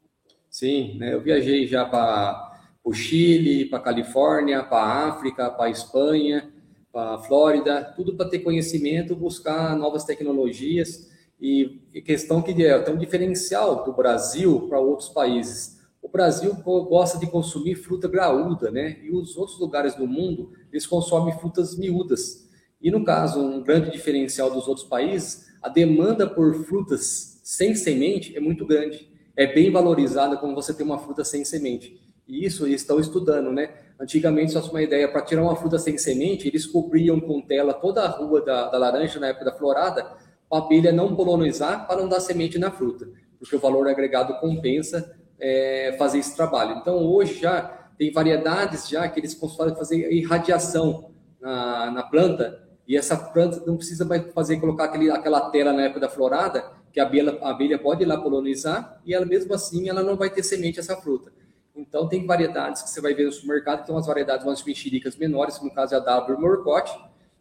Sim, 0.49 0.97
né, 0.97 1.13
eu 1.13 1.21
viajei 1.21 1.67
já 1.67 1.85
para 1.85 2.59
o 2.83 2.95
Chile, 2.95 3.67
para 3.67 3.79
a 3.79 3.83
Califórnia, 3.83 4.63
para 4.65 4.79
a 4.79 5.09
África, 5.09 5.51
para 5.51 5.67
a 5.67 5.71
Espanha, 5.71 6.51
para 6.93 7.15
a 7.15 7.19
Flórida, 7.19 7.83
tudo 7.97 8.15
para 8.15 8.29
ter 8.29 8.41
conhecimento, 8.41 9.17
buscar 9.17 9.75
novas 9.77 10.05
tecnologias 10.05 11.11
e, 11.41 11.81
questão 12.05 12.43
que 12.43 12.51
é, 12.65 12.79
tem 12.79 12.95
um 12.95 12.99
diferencial 12.99 13.85
do 13.85 13.93
Brasil 13.93 14.69
para 14.69 14.79
outros 14.79 15.09
países. 15.09 15.81
O 16.01 16.09
Brasil 16.09 16.55
gosta 16.65 17.19
de 17.19 17.27
consumir 17.27 17.77
fruta 17.77 18.07
graúda, 18.09 18.71
né? 18.71 18.99
E 19.03 19.11
os 19.11 19.37
outros 19.37 19.59
lugares 19.59 19.95
do 19.95 20.07
mundo, 20.07 20.53
eles 20.71 20.87
consomem 20.87 21.37
frutas 21.39 21.77
miúdas. 21.77 22.49
E 22.81 22.91
no 22.91 23.05
caso, 23.05 23.41
um 23.41 23.63
grande 23.63 23.91
diferencial 23.91 24.51
dos 24.51 24.69
outros 24.69 24.87
países, 24.87 25.47
a 25.63 25.69
demanda 25.69 26.29
por 26.29 26.55
frutas 26.65 27.41
sem 27.43 27.75
semente 27.75 28.37
é 28.37 28.41
muito 28.41 28.67
grande. 28.67 29.09
É 29.37 29.47
bem 29.47 29.71
valorizada 29.71 30.37
quando 30.37 30.55
você 30.55 30.75
tem 30.75 30.85
uma 30.85 30.99
fruta 30.99 31.25
sem 31.25 31.45
semente. 31.45 32.02
E 32.27 32.45
isso 32.47 32.67
eles 32.67 32.81
estão 32.81 33.01
estudando, 33.01 33.53
né? 33.53 33.71
Antigamente, 34.01 34.53
só 34.53 34.61
uma 34.61 34.83
ideia, 34.83 35.09
para 35.09 35.23
tirar 35.23 35.43
uma 35.43 35.57
fruta 35.57 35.79
sem 35.79 35.97
semente, 35.97 36.49
eles 36.49 36.67
cobriam 36.67 37.21
com 37.21 37.41
tela 37.41 37.73
toda 37.73 38.03
a 38.03 38.09
rua 38.09 38.41
da, 38.45 38.69
da 38.69 38.79
laranja 38.79 39.21
na 39.21 39.29
época 39.29 39.45
da 39.45 39.53
florada, 39.53 40.05
para 40.49 40.59
a 40.63 40.67
abelha 40.67 40.93
não 40.93 41.15
polonizar, 41.15 41.87
para 41.87 42.01
não 42.01 42.09
dar 42.09 42.21
semente 42.21 42.59
na 42.59 42.71
fruta, 42.71 43.09
porque 43.39 43.57
o 43.57 43.61
valor 43.61 43.89
agregado 43.89 44.35
compensa 44.41 45.17
é, 45.39 45.95
fazer 45.99 46.19
esse 46.19 46.37
trabalho. 46.37 46.79
Então, 46.79 47.05
hoje 47.05 47.41
já 47.41 47.63
tem 47.97 48.13
variedades 48.13 48.89
já 48.89 49.09
que 49.09 49.21
eles 49.21 49.35
conseguem 49.35 49.75
fazer 49.75 50.13
irradiação 50.13 51.13
na, 51.41 51.91
na 51.91 52.03
planta, 52.03 52.61
e 52.87 52.97
essa 52.97 53.17
planta 53.17 53.63
não 53.65 53.77
precisa 53.77 54.05
mais 54.05 54.33
fazer, 54.33 54.59
colocar 54.59 54.85
aquele, 54.85 55.11
aquela 55.11 55.49
tela 55.51 55.73
na 55.73 55.83
época 55.83 56.01
da 56.01 56.09
florada, 56.09 56.65
que 56.93 57.01
a 57.01 57.05
abelha, 57.05 57.39
a 57.41 57.51
abelha 57.51 57.79
pode 57.79 58.03
ir 58.03 58.07
lá 58.07 58.21
polonizar, 58.21 59.01
e 59.07 59.15
ela 59.15 59.25
mesmo 59.25 59.55
assim 59.55 59.89
ela 59.89 60.03
não 60.03 60.17
vai 60.17 60.29
ter 60.29 60.43
semente 60.43 60.79
essa 60.79 60.97
fruta. 60.97 61.33
Então, 61.75 62.07
tem 62.07 62.27
variedades 62.27 62.83
que 62.83 62.91
você 62.91 63.01
vai 63.01 63.15
ver 63.15 63.25
no 63.25 63.33
supermercado, 63.33 63.81
que 63.81 63.87
são 63.87 63.97
as 63.97 64.07
variedades 64.07 64.45
umas 64.45 64.63
mexericas 64.63 65.17
menores, 65.17 65.59
que 65.59 65.65
no 65.65 65.73
caso 65.73 65.95
é 65.95 65.97
a 65.97 66.01
W 66.01 66.39
Morcote, 66.39 66.93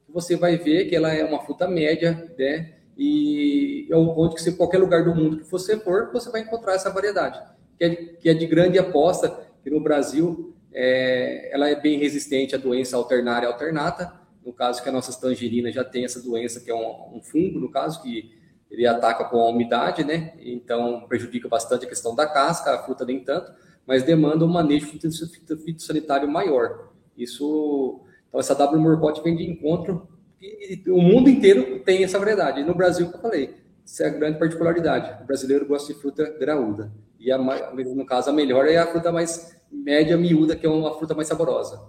você 0.07 0.35
vai 0.35 0.57
ver 0.57 0.85
que 0.85 0.95
ela 0.95 1.11
é 1.13 1.23
uma 1.23 1.41
fruta 1.43 1.67
média, 1.67 2.31
né? 2.37 2.73
E 2.97 3.87
é 3.89 3.95
onde 3.95 4.35
que 4.35 4.41
você, 4.41 4.51
qualquer 4.51 4.77
lugar 4.77 5.03
do 5.03 5.15
mundo 5.15 5.37
que 5.37 5.49
você 5.49 5.77
for, 5.79 6.11
você 6.11 6.29
vai 6.29 6.41
encontrar 6.41 6.73
essa 6.73 6.89
variedade, 6.89 7.41
que 7.77 7.83
é 7.83 7.89
de, 7.89 7.95
que 8.17 8.29
é 8.29 8.33
de 8.33 8.45
grande 8.45 8.77
aposta, 8.77 9.47
que 9.63 9.69
no 9.69 9.79
Brasil 9.79 10.53
é, 10.73 11.49
ela 11.53 11.69
é 11.69 11.75
bem 11.75 11.97
resistente 11.97 12.55
à 12.55 12.57
doença 12.57 12.97
alternária 12.97 13.47
alternata, 13.47 14.13
no 14.45 14.53
caso 14.53 14.81
que 14.81 14.89
a 14.89 14.91
nossa 14.91 15.17
tangerina 15.19 15.71
já 15.71 15.83
tem 15.83 16.03
essa 16.03 16.21
doença, 16.21 16.59
que 16.59 16.69
é 16.69 16.75
um, 16.75 17.17
um 17.17 17.21
fungo, 17.21 17.59
no 17.59 17.71
caso, 17.71 18.01
que 18.01 18.31
ele 18.69 18.87
ataca 18.87 19.25
com 19.25 19.39
a 19.39 19.49
umidade, 19.49 20.03
né? 20.03 20.33
Então 20.39 21.05
prejudica 21.07 21.47
bastante 21.47 21.85
a 21.85 21.89
questão 21.89 22.15
da 22.15 22.25
casca, 22.25 22.73
a 22.73 22.83
fruta 22.83 23.05
nem 23.05 23.23
tanto 23.23 23.51
mas 23.85 24.03
demanda 24.03 24.45
um 24.45 24.47
manejo 24.47 24.87
fitossanitário 24.87 26.29
maior. 26.29 26.89
Isso, 27.17 28.01
então 28.27 28.39
essa 28.39 28.55
W 28.55 28.81
Morcott 28.81 29.21
vem 29.21 29.35
de 29.35 29.43
encontro 29.43 30.07
e 30.41 30.81
o 30.87 31.01
mundo 31.01 31.29
inteiro 31.29 31.79
tem 31.79 32.03
essa 32.03 32.17
variedade. 32.17 32.61
E 32.61 32.63
no 32.63 32.73
Brasil, 32.73 33.05
como 33.07 33.17
eu 33.17 33.21
falei, 33.21 33.55
isso 33.85 34.01
é 34.03 34.07
a 34.07 34.09
grande 34.09 34.39
particularidade. 34.39 35.23
O 35.23 35.25
brasileiro 35.27 35.65
gosta 35.65 35.93
de 35.93 35.99
fruta 35.99 36.35
graúda. 36.39 36.91
E 37.19 37.31
a, 37.31 37.37
no 37.37 38.05
caso, 38.05 38.29
a 38.29 38.33
melhor 38.33 38.67
é 38.67 38.77
a 38.77 38.87
fruta 38.87 39.11
mais 39.11 39.55
média, 39.71 40.17
miúda, 40.17 40.55
que 40.55 40.65
é 40.65 40.69
uma 40.69 40.97
fruta 40.97 41.13
mais 41.13 41.27
saborosa. 41.27 41.79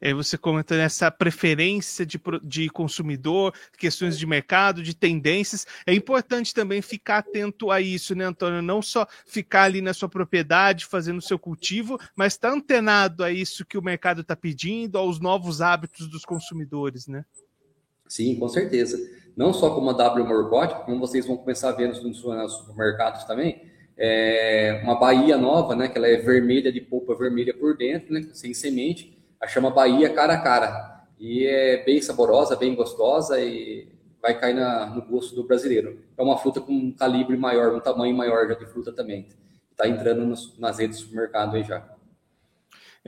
É, 0.00 0.14
você 0.14 0.38
comentando 0.38 0.78
essa 0.78 1.10
preferência 1.10 2.06
de, 2.06 2.20
de 2.44 2.68
consumidor, 2.68 3.52
questões 3.76 4.16
de 4.16 4.26
mercado, 4.26 4.82
de 4.82 4.94
tendências. 4.94 5.66
É 5.84 5.92
importante 5.92 6.54
também 6.54 6.80
ficar 6.80 7.18
atento 7.18 7.70
a 7.70 7.80
isso, 7.80 8.14
né, 8.14 8.24
Antônio? 8.24 8.62
Não 8.62 8.80
só 8.80 9.06
ficar 9.26 9.64
ali 9.64 9.80
na 9.80 9.92
sua 9.92 10.08
propriedade 10.08 10.86
fazendo 10.86 11.18
o 11.18 11.22
seu 11.22 11.38
cultivo, 11.38 11.98
mas 12.14 12.34
estar 12.34 12.50
tá 12.50 12.54
antenado 12.54 13.24
a 13.24 13.32
isso 13.32 13.66
que 13.66 13.76
o 13.76 13.82
mercado 13.82 14.20
está 14.20 14.36
pedindo, 14.36 14.96
aos 14.96 15.18
novos 15.18 15.60
hábitos 15.60 16.08
dos 16.08 16.24
consumidores, 16.24 17.08
né? 17.08 17.24
Sim, 18.06 18.36
com 18.36 18.48
certeza. 18.48 18.98
Não 19.36 19.52
só 19.52 19.74
como 19.74 19.90
a 19.90 19.92
W 19.92 20.24
Morcott, 20.24 20.84
como 20.84 21.00
vocês 21.00 21.26
vão 21.26 21.36
começar 21.36 21.70
a 21.70 21.72
ver 21.72 21.88
nos, 21.88 22.02
nos 22.02 22.18
supermercados 22.18 23.24
também, 23.24 23.62
é 23.96 24.80
uma 24.84 24.94
Bahia 24.94 25.36
nova, 25.36 25.74
né? 25.74 25.88
Que 25.88 25.98
ela 25.98 26.06
é 26.06 26.16
vermelha 26.16 26.72
de 26.72 26.80
polpa 26.80 27.16
vermelha 27.16 27.52
por 27.52 27.76
dentro, 27.76 28.12
né? 28.14 28.28
Sem 28.32 28.54
semente 28.54 29.17
a 29.40 29.46
chama 29.46 29.70
Bahia 29.70 30.12
cara 30.12 30.34
a 30.34 30.40
cara. 30.40 31.04
E 31.18 31.46
é 31.46 31.82
bem 31.84 32.00
saborosa, 32.00 32.56
bem 32.56 32.74
gostosa 32.74 33.40
e 33.40 33.88
vai 34.20 34.38
cair 34.38 34.54
na, 34.54 34.86
no 34.86 35.02
gosto 35.02 35.34
do 35.34 35.46
brasileiro. 35.46 36.00
É 36.16 36.22
uma 36.22 36.38
fruta 36.38 36.60
com 36.60 36.72
um 36.72 36.92
calibre 36.92 37.36
maior, 37.36 37.74
um 37.74 37.80
tamanho 37.80 38.16
maior 38.16 38.46
já 38.48 38.54
de 38.54 38.66
fruta 38.66 38.92
também. 38.92 39.28
Está 39.70 39.88
entrando 39.88 40.34
nas 40.58 40.78
redes 40.78 40.98
do 40.98 41.04
supermercado 41.04 41.56
aí 41.56 41.62
já. 41.62 41.97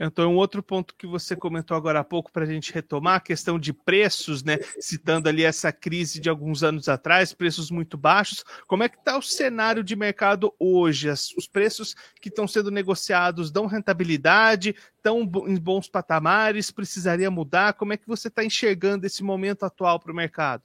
Então, 0.03 0.33
um 0.33 0.37
outro 0.37 0.63
ponto 0.63 0.95
que 0.95 1.05
você 1.05 1.35
comentou 1.35 1.77
agora 1.77 1.99
há 1.99 2.03
pouco 2.03 2.31
para 2.31 2.43
a 2.43 2.47
gente 2.47 2.73
retomar, 2.73 3.17
a 3.17 3.19
questão 3.19 3.59
de 3.59 3.71
preços, 3.71 4.43
né? 4.43 4.57
Citando 4.79 5.29
ali 5.29 5.43
essa 5.43 5.71
crise 5.71 6.19
de 6.19 6.27
alguns 6.27 6.63
anos 6.63 6.89
atrás, 6.89 7.33
preços 7.33 7.69
muito 7.69 7.99
baixos. 7.99 8.43
Como 8.65 8.81
é 8.81 8.89
que 8.89 8.97
está 8.97 9.15
o 9.15 9.21
cenário 9.21 9.83
de 9.83 9.95
mercado 9.95 10.51
hoje? 10.57 11.07
os 11.07 11.47
preços 11.47 11.95
que 12.19 12.29
estão 12.29 12.47
sendo 12.47 12.71
negociados 12.71 13.51
dão 13.51 13.67
rentabilidade, 13.67 14.75
estão 14.97 15.21
em 15.47 15.59
bons 15.59 15.87
patamares? 15.87 16.71
Precisaria 16.71 17.29
mudar? 17.29 17.73
Como 17.73 17.93
é 17.93 17.97
que 17.97 18.07
você 18.07 18.27
está 18.27 18.43
enxergando 18.43 19.05
esse 19.05 19.23
momento 19.23 19.65
atual 19.67 19.99
para 19.99 20.11
o 20.11 20.15
mercado? 20.15 20.63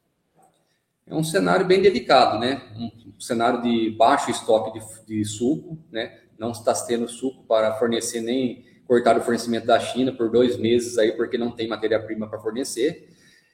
É 1.06 1.14
um 1.14 1.22
cenário 1.22 1.66
bem 1.66 1.82
delicado, 1.82 2.38
né? 2.38 2.62
Um 2.74 3.20
cenário 3.20 3.60
de 3.60 3.90
baixo 3.98 4.30
estoque 4.30 4.78
de, 4.78 5.04
de 5.04 5.24
suco, 5.26 5.78
né? 5.92 6.20
Não 6.38 6.52
está 6.52 6.72
tendo 6.72 7.06
suco 7.06 7.44
para 7.44 7.74
fornecer 7.74 8.22
nem 8.22 8.75
cortaram 8.86 9.20
o 9.20 9.22
fornecimento 9.22 9.66
da 9.66 9.78
China 9.78 10.12
por 10.12 10.30
dois 10.30 10.56
meses 10.56 10.96
aí, 10.98 11.12
porque 11.12 11.36
não 11.36 11.50
tem 11.50 11.68
matéria-prima 11.68 12.28
para 12.28 12.38
fornecer. 12.38 13.08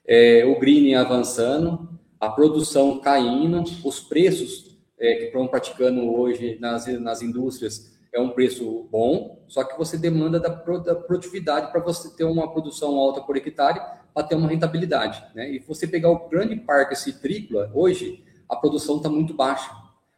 É, 0.05 0.45
o 0.45 0.59
green 0.59 0.93
avançando, 0.95 1.89
a 2.19 2.29
produção 2.29 2.99
caindo, 2.99 3.63
os 3.83 3.99
preços 3.99 4.77
é, 4.99 5.15
que 5.15 5.23
estão 5.25 5.47
praticando 5.47 6.13
hoje 6.13 6.57
nas, 6.59 6.87
nas 6.99 7.21
indústrias 7.21 7.93
é 8.13 8.19
um 8.19 8.29
preço 8.29 8.87
bom, 8.91 9.43
só 9.47 9.63
que 9.63 9.75
você 9.75 9.97
demanda 9.97 10.39
da, 10.39 10.49
da 10.49 10.95
produtividade 10.95 11.71
para 11.71 11.81
você 11.81 12.15
ter 12.15 12.23
uma 12.23 12.51
produção 12.51 12.95
alta 12.97 13.21
por 13.21 13.35
hectare 13.35 13.81
para 14.13 14.27
ter 14.27 14.35
uma 14.35 14.47
rentabilidade. 14.47 15.23
Né? 15.33 15.51
E 15.53 15.59
você 15.59 15.87
pegar 15.87 16.11
o 16.11 16.29
grande 16.29 16.55
parque 16.55 16.95
citrícola, 16.95 17.71
hoje, 17.73 18.23
a 18.47 18.55
produção 18.55 18.97
está 18.97 19.09
muito 19.09 19.33
baixa. 19.33 19.71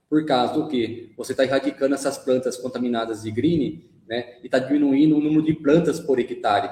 Por 0.10 0.26
causa 0.26 0.54
do 0.54 0.68
que? 0.68 1.14
Você 1.18 1.32
está 1.32 1.44
erradicando 1.44 1.96
essas 1.96 2.18
plantas 2.18 2.58
contaminadas 2.58 3.24
de 3.24 3.32
green 3.32 3.86
né? 4.08 4.38
E 4.44 4.46
está 4.46 4.60
diminuindo 4.60 5.18
o 5.18 5.22
número 5.22 5.44
de 5.44 5.54
plantas 5.54 6.00
por 6.00 6.20
hectare. 6.20 6.70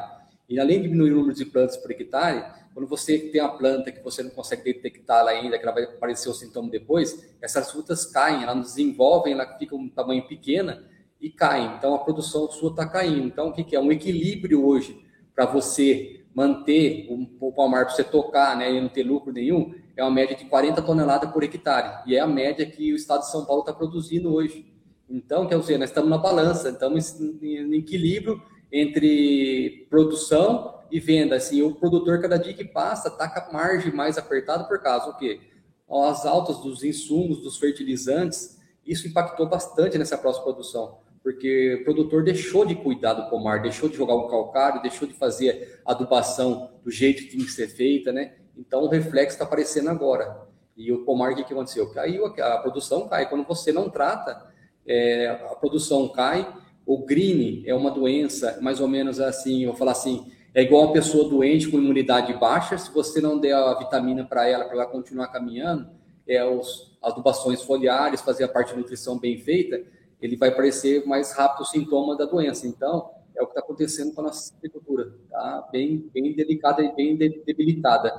E 0.49 0.59
além 0.59 0.77
de 0.77 0.83
diminuir 0.83 1.11
o 1.13 1.17
número 1.17 1.35
de 1.35 1.45
plantas 1.45 1.77
por 1.77 1.91
hectare, 1.91 2.43
quando 2.73 2.87
você 2.87 3.17
tem 3.17 3.39
a 3.39 3.47
planta 3.47 3.91
que 3.91 4.03
você 4.03 4.23
não 4.23 4.31
consegue 4.31 4.63
detectá-la 4.63 5.31
ainda, 5.31 5.57
que 5.57 5.63
ela 5.63 5.73
vai 5.73 5.83
aparecer 5.83 6.29
o 6.29 6.33
sintoma 6.33 6.69
depois, 6.69 7.35
essas 7.41 7.71
frutas 7.71 8.05
caem, 8.05 8.43
elas 8.43 8.59
desenvolvem, 8.61 9.33
ela 9.33 9.57
fica 9.57 9.75
um 9.75 9.87
tamanho 9.87 10.27
pequena 10.27 10.83
e 11.21 11.29
caem. 11.29 11.75
Então 11.77 11.93
a 11.93 11.99
produção 11.99 12.49
sua 12.51 12.71
está 12.71 12.87
caindo. 12.87 13.27
Então 13.27 13.49
o 13.49 13.53
que, 13.53 13.63
que 13.63 13.75
é? 13.75 13.79
Um 13.79 13.91
equilíbrio 13.91 14.65
hoje 14.65 15.03
para 15.35 15.45
você 15.45 16.23
manter 16.33 17.07
o 17.39 17.51
palmar 17.51 17.85
para 17.85 17.93
você 17.93 18.03
tocar 18.03 18.57
né, 18.57 18.71
e 18.71 18.81
não 18.81 18.89
ter 18.89 19.03
lucro 19.03 19.31
nenhum, 19.31 19.73
é 19.95 20.03
uma 20.03 20.11
média 20.11 20.35
de 20.35 20.45
40 20.45 20.81
toneladas 20.81 21.31
por 21.31 21.43
hectare. 21.43 22.01
E 22.07 22.15
é 22.15 22.19
a 22.19 22.27
média 22.27 22.65
que 22.65 22.91
o 22.91 22.95
estado 22.95 23.21
de 23.21 23.31
São 23.31 23.45
Paulo 23.45 23.61
está 23.61 23.71
produzindo 23.71 24.33
hoje. 24.33 24.72
Então, 25.13 25.45
quer 25.45 25.59
dizer, 25.59 25.77
nós 25.77 25.91
estamos 25.91 26.09
na 26.09 26.17
balança, 26.17 26.69
estamos 26.69 27.21
em 27.21 27.75
equilíbrio 27.75 28.41
entre 28.71 29.85
produção 29.87 30.79
e 30.89 30.99
venda. 30.99 31.35
Assim, 31.35 31.61
o 31.61 31.75
produtor, 31.75 32.19
cada 32.19 32.35
dia 32.35 32.55
que 32.55 32.65
passa, 32.65 33.09
está 33.09 33.29
com 33.29 33.51
a 33.51 33.53
margem 33.53 33.93
mais 33.93 34.17
apertada 34.17 34.63
por 34.63 34.81
causa 34.81 35.11
do 35.11 35.17
quê? 35.17 35.39
as 35.87 36.25
altas 36.25 36.57
dos 36.57 36.83
insumos, 36.83 37.43
dos 37.43 37.59
fertilizantes, 37.59 38.59
isso 38.83 39.07
impactou 39.07 39.47
bastante 39.47 39.95
nessa 39.99 40.17
próxima 40.17 40.45
produção, 40.45 40.97
porque 41.21 41.75
o 41.75 41.83
produtor 41.83 42.23
deixou 42.23 42.65
de 42.65 42.73
cuidar 42.73 43.13
do 43.13 43.29
pomar, 43.29 43.61
deixou 43.61 43.87
de 43.87 43.95
jogar 43.95 44.15
um 44.15 44.27
calcário, 44.27 44.81
deixou 44.81 45.07
de 45.07 45.13
fazer 45.13 45.79
adubação 45.85 46.71
do 46.83 46.89
jeito 46.89 47.21
que 47.21 47.29
tinha 47.29 47.45
que 47.45 47.51
ser 47.51 47.67
feita, 47.67 48.11
né? 48.11 48.33
Então 48.57 48.81
o 48.81 48.89
reflexo 48.89 49.35
está 49.35 49.45
aparecendo 49.45 49.91
agora. 49.91 50.47
E 50.75 50.91
o 50.91 51.05
pomar, 51.05 51.33
o 51.33 51.35
que, 51.35 51.43
que 51.43 51.53
aconteceu? 51.53 51.91
Caiu, 51.91 52.25
a 52.25 52.57
produção 52.57 53.07
cai. 53.07 53.29
Quando 53.29 53.45
você 53.45 53.71
não 53.71 53.91
trata, 53.91 54.51
é, 54.87 55.27
a 55.29 55.55
produção 55.55 56.07
cai. 56.09 56.47
O 56.85 57.05
green 57.05 57.63
é 57.65 57.73
uma 57.73 57.91
doença, 57.91 58.59
mais 58.61 58.79
ou 58.79 58.87
menos 58.87 59.19
assim, 59.19 59.65
vou 59.65 59.75
falar 59.75 59.93
assim, 59.93 60.31
é 60.53 60.61
igual 60.61 60.83
uma 60.83 60.93
pessoa 60.93 61.29
doente 61.29 61.69
com 61.69 61.77
imunidade 61.77 62.33
baixa, 62.33 62.77
se 62.77 62.91
você 62.93 63.19
não 63.19 63.39
der 63.39 63.55
a 63.55 63.73
vitamina 63.73 64.23
para 64.23 64.47
ela, 64.47 64.65
para 64.65 64.75
ela 64.75 64.85
continuar 64.85 65.27
caminhando, 65.29 65.89
é 66.27 66.43
os 66.45 66.95
adubações 67.01 67.61
foliares, 67.63 68.21
fazer 68.21 68.43
a 68.43 68.47
parte 68.47 68.71
de 68.71 68.77
nutrição 68.77 69.17
bem 69.17 69.37
feita, 69.37 69.81
ele 70.21 70.37
vai 70.37 70.49
aparecer 70.49 71.05
mais 71.05 71.33
rápido 71.33 71.61
o 71.61 71.65
sintoma 71.65 72.15
da 72.15 72.25
doença. 72.25 72.67
Então, 72.67 73.09
é 73.35 73.41
o 73.41 73.45
que 73.45 73.51
está 73.51 73.61
acontecendo 73.61 74.13
com 74.13 74.21
a 74.21 74.25
nossa 74.25 74.53
agricultura, 74.55 75.13
tá? 75.29 75.67
Bem, 75.71 76.09
bem 76.13 76.35
delicada 76.35 76.83
e 76.83 76.95
bem 76.95 77.17
debilitada. 77.17 78.13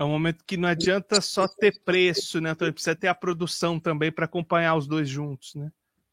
É 0.00 0.02
um 0.02 0.08
momento 0.08 0.42
que 0.46 0.56
não 0.56 0.66
adianta 0.66 1.20
só 1.20 1.46
ter 1.46 1.78
preço, 1.84 2.40
né, 2.40 2.52
Antônio? 2.52 2.72
Precisa 2.72 2.96
ter 2.96 3.08
a 3.08 3.14
produção 3.14 3.78
também 3.78 4.10
para 4.10 4.24
acompanhar 4.24 4.74
os 4.74 4.86
dois 4.86 5.06
juntos, 5.06 5.54
né? 5.54 5.70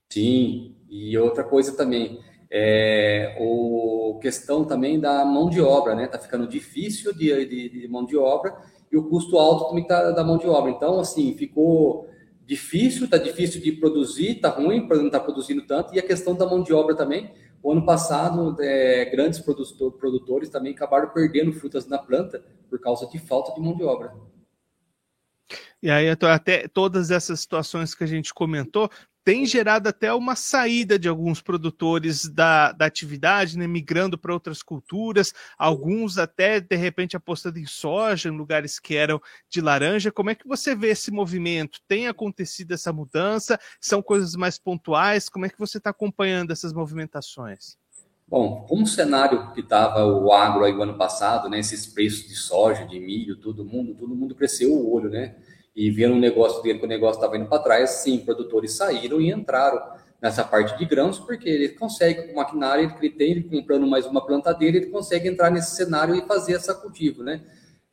Sim, 0.10 0.76
e 0.90 1.18
outra 1.18 1.42
coisa 1.42 1.72
também, 1.72 2.20
é 2.52 3.38
o 3.40 4.20
questão 4.22 4.66
também 4.66 5.00
da 5.00 5.24
mão 5.24 5.50
de 5.50 5.62
obra, 5.62 5.96
né? 5.96 6.06
Tá 6.06 6.20
ficando 6.20 6.46
difícil 6.46 7.14
de, 7.14 7.46
de, 7.46 7.70
de 7.70 7.88
mão 7.88 8.06
de 8.06 8.18
obra 8.18 8.58
e 8.92 8.98
o 8.98 9.08
custo 9.08 9.38
alto 9.38 9.70
também 9.70 9.88
tá 9.88 10.12
da 10.12 10.22
mão 10.22 10.38
de 10.38 10.48
obra. 10.48 10.70
Então, 10.70 11.00
assim, 11.00 11.34
ficou 11.38 12.10
difícil, 12.46 13.10
tá 13.10 13.18
difícil 13.18 13.62
de 13.62 13.72
produzir, 13.72 14.42
tá 14.42 14.50
ruim, 14.50 14.86
para 14.86 14.98
não 14.98 15.06
estar 15.06 15.20
tá 15.20 15.24
produzindo 15.24 15.66
tanto, 15.66 15.96
e 15.96 16.00
a 16.00 16.04
questão 16.06 16.36
da 16.36 16.46
mão 16.46 16.62
de 16.62 16.74
obra 16.74 16.94
também. 16.94 17.32
O 17.62 17.72
ano 17.72 17.86
passado, 17.86 18.56
é, 18.62 19.06
grandes 19.06 19.40
produtores 19.40 20.50
também 20.50 20.74
acabaram 20.74 21.10
perdendo 21.10 21.52
frutas 21.54 21.88
na 21.88 21.98
planta 21.98 22.44
por 22.70 22.80
causa 22.80 23.08
de 23.08 23.18
falta 23.18 23.54
de 23.54 23.62
mão 23.62 23.76
de 23.76 23.84
obra. 23.84 24.14
E 25.82 25.92
aí, 25.92 26.10
até 26.10 26.68
todas 26.68 27.12
essas 27.12 27.40
situações 27.40 27.94
que 27.94 28.04
a 28.04 28.08
gente 28.08 28.34
comentou 28.34 28.90
tem 29.28 29.46
gerado 29.46 29.90
até 29.90 30.14
uma 30.14 30.38
saída 30.38 30.98
de 30.98 31.10
alguns 31.10 31.42
produtores 31.42 32.30
da, 32.30 32.72
da 32.72 32.86
atividade, 32.86 33.58
né, 33.58 33.68
migrando 33.68 34.18
para 34.18 34.32
outras 34.32 34.64
culturas, 34.64 35.34
alguns 35.58 36.18
até 36.18 36.62
de 36.62 36.78
repente 36.78 37.18
apostando 37.18 37.60
em 37.60 37.66
soja 37.66 38.30
em 38.30 38.38
lugares 38.38 38.80
que 38.80 38.96
eram 38.96 39.22
de 39.50 39.60
laranja. 39.60 40.14
Como 40.14 40.30
é 40.30 40.36
que 40.36 40.48
você 40.48 40.74
vê 40.74 40.92
esse 40.92 41.12
movimento? 41.12 41.82
Tem 41.90 42.08
acontecido 42.08 42.72
essa 42.72 42.94
mudança? 42.94 43.60
São 43.82 44.02
coisas 44.02 44.34
mais 44.34 44.58
pontuais? 44.58 45.28
Como 45.28 45.46
é 45.46 45.50
que 45.50 45.60
você 45.60 45.78
está 45.78 45.90
acompanhando 45.90 46.52
essas 46.52 46.72
movimentações? 46.72 47.76
Bom, 48.26 48.66
como 48.66 48.84
o 48.84 48.88
cenário 48.88 49.52
que 49.52 49.60
estava 49.60 50.06
o 50.06 50.32
agro 50.32 50.64
aí 50.64 50.72
o 50.72 50.82
ano 50.82 50.98
passado, 50.98 51.50
né, 51.50 51.60
esses 51.60 51.86
preços 51.86 52.30
de 52.30 52.36
soja, 52.36 52.86
de 52.86 52.98
milho, 52.98 53.36
todo 53.36 53.66
mundo, 53.66 53.94
todo 53.94 54.16
mundo 54.16 54.34
cresceu 54.34 54.72
o 54.72 54.90
olho, 54.90 55.10
né? 55.10 55.36
E 55.78 55.92
viram 55.92 56.16
um 56.16 56.20
negócio 56.20 56.64
dele 56.64 56.80
que 56.80 56.86
o 56.86 56.90
negócio 56.90 57.20
estava 57.20 57.38
indo 57.38 57.46
para 57.46 57.62
trás, 57.62 57.92
sim, 58.02 58.18
produtores 58.18 58.74
saíram 58.74 59.22
e 59.22 59.32
entraram 59.32 59.80
nessa 60.20 60.44
parte 60.44 60.76
de 60.76 60.84
grãos, 60.86 61.20
porque 61.20 61.48
ele 61.48 61.70
consegue, 61.70 62.24
com 62.24 62.34
o 62.34 62.36
maquinário 62.38 62.90
que 62.96 63.06
ele 63.06 63.14
tem, 63.14 63.32
ele 63.32 63.44
comprando 63.44 63.86
mais 63.86 64.08
uma 64.08 64.26
plantadeira, 64.26 64.78
ele 64.78 64.88
consegue 64.88 65.30
entrar 65.30 65.52
nesse 65.52 65.76
cenário 65.76 66.16
e 66.16 66.26
fazer 66.26 66.54
essa 66.54 66.74
cultivo, 66.74 67.22
né? 67.22 67.42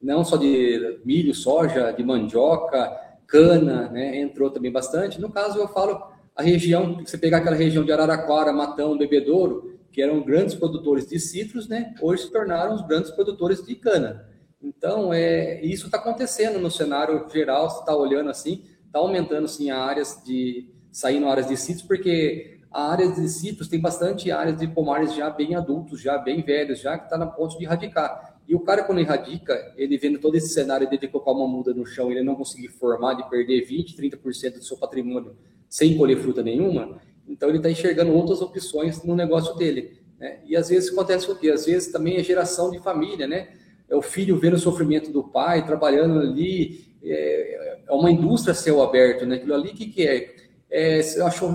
Não 0.01 0.25
só 0.25 0.39
de 0.39 0.99
milho, 1.05 1.35
soja, 1.35 1.93
de 1.93 2.03
mandioca, 2.03 2.91
cana, 3.27 3.91
né? 3.91 4.19
Entrou 4.19 4.51
também 4.51 4.73
bastante. 4.73 5.21
No 5.21 5.31
caso, 5.31 5.59
eu 5.59 5.69
falo 5.69 6.03
a 6.35 6.43
região, 6.43 7.05
você 7.05 7.19
pegar 7.19 7.39
aquela 7.39 7.55
região 7.55 7.85
de 7.85 7.93
Araraquara, 7.93 8.51
Matão, 8.51 8.97
Bebedouro, 8.97 9.79
que 9.93 10.01
eram 10.01 10.23
grandes 10.23 10.55
produtores 10.55 11.07
de 11.07 11.21
citros, 11.21 11.69
né? 11.69 11.95
Hoje 12.01 12.23
se 12.23 12.33
tornaram 12.33 12.75
os 12.75 12.87
grandes 12.87 13.11
produtores 13.11 13.63
de 13.63 13.75
cana. 13.75 14.27
Então, 14.65 15.13
é, 15.13 15.61
isso 15.63 15.87
está 15.87 15.99
acontecendo 15.99 16.59
no 16.59 16.71
cenário 16.71 17.29
geral, 17.31 17.69
você 17.69 17.81
está 17.81 17.95
olhando 17.95 18.31
assim, 18.31 18.65
está 18.87 18.99
aumentando 18.99 19.47
sim 19.47 19.71
áreas 19.71 20.23
de, 20.25 20.71
saindo 20.91 21.29
áreas 21.29 21.47
de 21.47 21.57
sítios, 21.57 21.87
porque 21.87 22.61
a 22.71 22.91
área 22.91 23.13
de 23.13 23.29
sítios 23.29 23.69
tem 23.69 23.79
bastante 23.79 24.31
áreas 24.33 24.57
de 24.57 24.67
pomares 24.67 25.15
já 25.15 25.29
bem 25.29 25.55
adultos, 25.55 26.01
já 26.01 26.17
bem 26.17 26.43
velhos, 26.43 26.81
já 26.81 26.97
que 26.97 27.05
está 27.05 27.19
na 27.19 27.27
ponto 27.27 27.59
de 27.59 27.65
erradicar. 27.65 28.41
E 28.49 28.55
o 28.55 28.61
cara, 28.61 28.83
quando 28.85 29.01
erradica, 29.01 29.75
ele 29.77 29.99
vendo 29.99 30.19
todo 30.19 30.35
esse 30.35 30.49
cenário 30.49 30.89
de 30.89 31.09
colocar 31.09 31.33
uma 31.33 31.47
muda 31.47 31.75
no 31.75 31.85
chão, 31.85 32.11
ele 32.11 32.23
não 32.23 32.35
conseguir 32.35 32.69
formar, 32.69 33.15
de 33.15 33.29
perder 33.29 33.67
20, 33.67 33.97
30% 33.97 34.55
do 34.55 34.65
seu 34.65 34.79
patrimônio 34.79 35.37
sem 35.69 35.97
colher 35.97 36.19
fruta 36.19 36.43
nenhuma, 36.43 37.01
então 37.29 37.49
ele 37.49 37.59
está 37.59 37.71
enxergando 37.71 38.13
outras 38.13 38.41
opções 38.41 39.03
no 39.03 39.15
negócio 39.15 39.55
dele. 39.57 39.99
Né? 40.19 40.41
E 40.47 40.57
às 40.57 40.69
vezes 40.69 40.91
acontece 40.91 41.31
o 41.31 41.37
quê? 41.37 41.51
Às 41.51 41.67
vezes 41.67 41.93
também 41.93 42.17
é 42.17 42.23
geração 42.23 42.71
de 42.71 42.79
família, 42.79 43.27
né? 43.27 43.49
É 43.89 43.95
o 43.95 44.03
filho 44.03 44.39
vendo 44.39 44.55
o 44.55 44.59
sofrimento 44.59 45.13
do 45.13 45.23
pai, 45.23 45.65
trabalhando 45.65 46.21
ali, 46.21 46.85
é, 47.03 47.79
é 47.87 47.93
uma 47.93 48.11
indústria 48.11 48.55
céu 48.55 48.83
aberto, 48.83 49.27
né? 49.27 49.37
Aquilo 49.37 49.55
ali, 49.55 49.71
o 49.71 49.75
que, 49.75 49.87
que 49.87 50.07
é? 50.07 50.35
é 50.71 51.03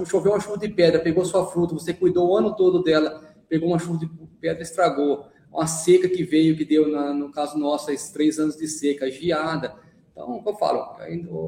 choveu 0.05 0.31
uma 0.31 0.39
chuva 0.39 0.57
de 0.57 0.69
pedra, 0.69 0.99
pegou 0.99 1.25
sua 1.25 1.45
fruta, 1.47 1.73
você 1.73 1.93
cuidou 1.93 2.29
o 2.29 2.37
ano 2.37 2.55
todo 2.55 2.83
dela, 2.83 3.21
pegou 3.47 3.69
uma 3.69 3.79
chuva 3.79 3.97
de 3.97 4.09
pedra, 4.39 4.61
estragou. 4.61 5.25
Uma 5.51 5.65
seca 5.65 6.07
que 6.07 6.23
veio, 6.23 6.55
que 6.55 6.63
deu, 6.63 6.87
na, 6.87 7.11
no 7.11 7.31
caso 7.31 7.57
nosso, 7.57 7.89
esses 7.89 8.11
três 8.11 8.37
anos 8.37 8.55
de 8.55 8.67
seca, 8.67 9.09
geada. 9.09 9.73
Então, 10.11 10.27
como 10.27 10.49
eu 10.49 10.55
falo, 10.55 10.95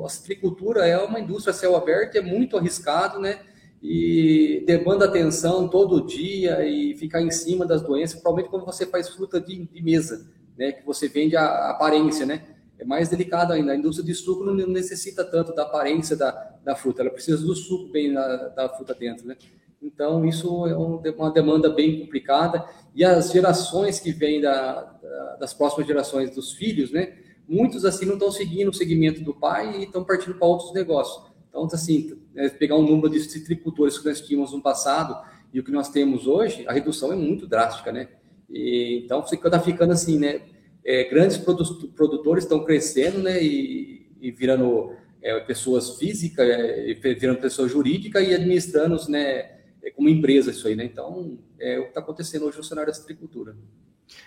a 0.04 0.10
citricultura 0.10 0.88
é 0.88 0.98
uma 0.98 1.20
indústria 1.20 1.54
céu 1.54 1.76
aberto, 1.76 2.16
é 2.16 2.22
muito 2.22 2.58
arriscado, 2.58 3.20
né? 3.20 3.42
E 3.84 4.64
demanda 4.66 5.06
atenção 5.06 5.68
todo 5.68 6.06
dia 6.06 6.66
e 6.66 6.96
ficar 6.96 7.22
em 7.22 7.30
cima 7.30 7.66
das 7.66 7.84
doenças, 7.84 8.14
principalmente 8.14 8.50
quando 8.50 8.66
você 8.66 8.88
faz 8.88 9.10
fruta 9.10 9.40
de, 9.40 9.68
de 9.68 9.84
mesa 9.84 10.28
né, 10.58 10.72
que 10.72 10.86
você 10.86 11.08
vende 11.08 11.36
a 11.36 11.70
aparência, 11.70 12.26
né? 12.26 12.44
É 12.78 12.86
mais 12.86 13.10
delicado 13.10 13.54
ainda. 13.54 13.72
A 13.72 13.76
indústria 13.76 14.06
de 14.06 14.14
suco 14.16 14.44
não 14.44 14.56
necessita 14.68 15.24
tanto 15.24 15.54
da 15.54 15.64
aparência 15.64 16.16
da, 16.16 16.32
da 16.64 16.76
fruta, 16.76 17.02
ela 17.02 17.12
precisa 17.12 17.46
do 17.46 17.56
suco 17.56 17.92
bem 17.92 18.14
da, 18.14 18.50
da 18.50 18.70
fruta 18.70 18.94
dentro, 18.94 19.28
né? 19.28 19.38
Então, 19.82 20.24
isso 20.26 20.68
é 20.68 20.76
uma 20.76 21.32
demanda 21.32 21.70
bem 21.70 22.00
complicada. 22.00 22.64
E 22.94 23.04
as 23.04 23.32
gerações 23.32 24.00
que 24.00 24.12
vêm 24.12 24.40
da, 24.40 24.84
da, 24.84 25.36
das 25.38 25.54
próximas 25.54 25.88
gerações 25.88 26.30
dos 26.36 26.54
filhos, 26.54 26.92
né? 26.92 27.18
Muitos, 27.48 27.84
assim, 27.84 28.06
não 28.06 28.14
estão 28.14 28.32
seguindo 28.32 28.70
o 28.70 28.74
segmento 28.74 29.22
do 29.24 29.34
pai 29.34 29.80
e 29.80 29.84
estão 29.84 30.04
partindo 30.04 30.36
para 30.36 30.48
outros 30.48 30.72
negócios. 30.74 31.32
Então, 31.50 31.66
assim, 31.66 32.18
é, 32.36 32.48
pegar 32.50 32.78
um 32.78 32.84
número 32.84 33.10
de 33.10 33.20
citricultores 33.22 33.98
que 33.98 34.08
nós 34.08 34.22
tínhamos 34.22 34.54
no 34.54 34.62
passado 34.62 35.18
e 35.54 35.60
o 35.60 35.64
que 35.64 35.72
nós 35.72 35.90
temos 35.90 36.28
hoje, 36.28 36.64
a 36.68 36.72
redução 36.72 37.12
é 37.12 37.16
muito 37.16 37.48
drástica, 37.48 37.92
né? 37.92 38.08
E, 38.52 39.02
então, 39.04 39.22
você 39.22 39.36
está 39.36 39.60
ficando 39.60 39.94
assim, 39.94 40.20
né? 40.20 40.42
É, 40.84 41.04
grandes 41.10 41.38
produtores 41.38 42.44
estão 42.44 42.64
crescendo, 42.64 43.20
né? 43.20 43.42
E, 43.42 44.10
e 44.20 44.32
virando 44.32 44.94
é, 45.22 45.40
pessoas 45.40 45.98
físicas, 45.98 46.48
é, 46.48 46.94
virando 47.14 47.40
pessoa 47.40 47.68
jurídica 47.68 48.22
e 48.22 48.34
administrando, 48.34 48.98
né? 49.10 49.60
É, 49.84 49.90
como 49.96 50.10
empresa 50.10 50.52
isso 50.52 50.68
aí, 50.68 50.76
né? 50.76 50.86
Então, 50.86 51.40
é 51.60 51.80
o 51.80 51.84
que 51.84 51.90
está 51.90 52.02
acontecendo 52.02 52.46
hoje 52.46 52.58
no 52.58 52.64
cenário 52.64 52.92
da 52.92 52.98
citricultura. 52.98 53.56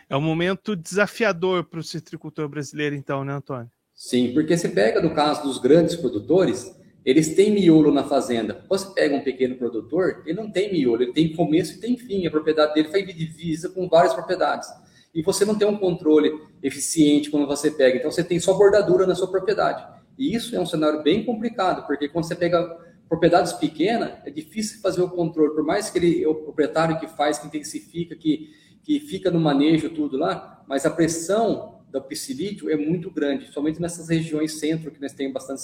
É 0.08 0.16
um 0.16 0.20
momento 0.20 0.74
desafiador 0.74 1.64
para 1.64 1.80
o 1.80 1.82
citricultor 1.82 2.48
brasileiro, 2.48 2.94
então, 2.94 3.24
né, 3.24 3.34
Antônio? 3.34 3.70
Sim, 3.94 4.32
porque 4.32 4.56
você 4.56 4.68
pega 4.68 5.00
no 5.00 5.14
caso 5.14 5.42
dos 5.42 5.58
grandes 5.58 5.94
produtores, 5.94 6.74
eles 7.04 7.34
têm 7.34 7.50
miolo 7.50 7.92
na 7.92 8.04
fazenda. 8.04 8.64
Você 8.68 8.92
pega 8.94 9.14
um 9.14 9.22
pequeno 9.22 9.56
produtor, 9.56 10.22
ele 10.24 10.40
não 10.40 10.50
tem 10.50 10.72
miolo, 10.72 11.02
ele 11.02 11.12
tem 11.12 11.34
começo 11.34 11.74
e 11.74 11.80
tem 11.80 11.96
fim. 11.96 12.26
A 12.26 12.30
propriedade 12.30 12.74
dele 12.74 12.88
faz 12.88 13.06
divisa 13.06 13.68
com 13.68 13.88
várias 13.88 14.14
propriedades. 14.14 14.68
E 15.14 15.22
você 15.22 15.44
não 15.44 15.56
tem 15.56 15.68
um 15.68 15.76
controle 15.76 16.32
eficiente 16.62 17.30
quando 17.30 17.46
você 17.46 17.70
pega. 17.70 17.98
Então 17.98 18.10
você 18.10 18.24
tem 18.24 18.40
só 18.40 18.54
bordadura 18.54 19.06
na 19.06 19.14
sua 19.14 19.30
propriedade. 19.30 19.86
E 20.18 20.34
isso 20.34 20.56
é 20.56 20.60
um 20.60 20.66
cenário 20.66 21.02
bem 21.02 21.24
complicado, 21.24 21.86
porque 21.86 22.08
quando 22.08 22.24
você 22.24 22.34
pega 22.34 22.64
propriedades 23.08 23.52
pequenas, 23.52 24.12
é 24.24 24.30
difícil 24.30 24.80
fazer 24.80 25.02
o 25.02 25.10
controle. 25.10 25.54
Por 25.54 25.64
mais 25.64 25.90
que 25.90 25.98
ele, 25.98 26.26
o 26.26 26.34
proprietário 26.34 26.98
que 26.98 27.06
faz, 27.06 27.38
que 27.38 27.46
intensifica, 27.46 28.16
que, 28.16 28.50
que 28.82 28.98
fica 29.00 29.30
no 29.30 29.40
manejo, 29.40 29.90
tudo 29.90 30.16
lá, 30.16 30.64
mas 30.66 30.86
a 30.86 30.90
pressão 30.90 31.82
do 31.90 32.00
psilídeo 32.02 32.70
é 32.70 32.76
muito 32.76 33.10
grande, 33.10 33.52
somente 33.52 33.80
nessas 33.80 34.08
regiões 34.08 34.58
centro, 34.58 34.90
que 34.90 35.00
nós 35.00 35.12
temos 35.12 35.34
bastante 35.34 35.62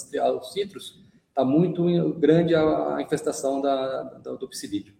citros, 0.53 1.03
está 1.41 1.45
muito 1.45 2.13
grande 2.19 2.53
a, 2.55 2.97
infestação 3.01 3.61
da, 3.61 4.03
da, 4.03 4.33
do 4.33 4.47
psilídeo. 4.47 4.93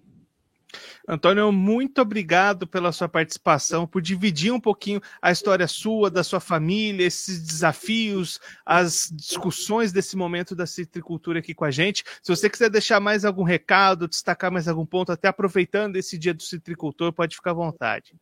Antônio, 1.08 1.52
muito 1.52 2.00
obrigado 2.00 2.66
pela 2.68 2.92
sua 2.92 3.10
participação, 3.10 3.88
por 3.88 4.02
dividir 4.02 4.54
um 4.54 4.60
pouquinho 4.60 5.02
a 5.22 5.32
história 5.32 5.68
sua, 5.68 6.10
da 6.10 6.24
sua 6.24 6.40
família, 6.40 7.06
esses 7.06 7.42
desafios, 7.42 8.40
as 8.66 9.10
discussões 9.12 9.92
desse 9.92 10.16
momento 10.16 10.56
da 10.56 10.66
citricultura 10.66 11.40
aqui 11.40 11.54
com 11.54 11.66
a 11.66 11.72
gente. 11.72 12.04
Se 12.22 12.34
você 12.34 12.50
quiser 12.50 12.70
deixar 12.70 13.00
mais 13.00 13.26
algum 13.26 13.44
recado, 13.44 14.08
destacar 14.08 14.52
mais 14.52 14.68
algum 14.68 14.86
ponto, 14.86 15.12
até 15.12 15.28
aproveitando 15.28 15.98
esse 15.98 16.18
dia 16.18 16.34
do 16.34 16.44
citricultor, 16.44 17.12
pode 17.12 17.36
ficar 17.36 17.52
à 17.52 17.56
vontade. 17.56 18.16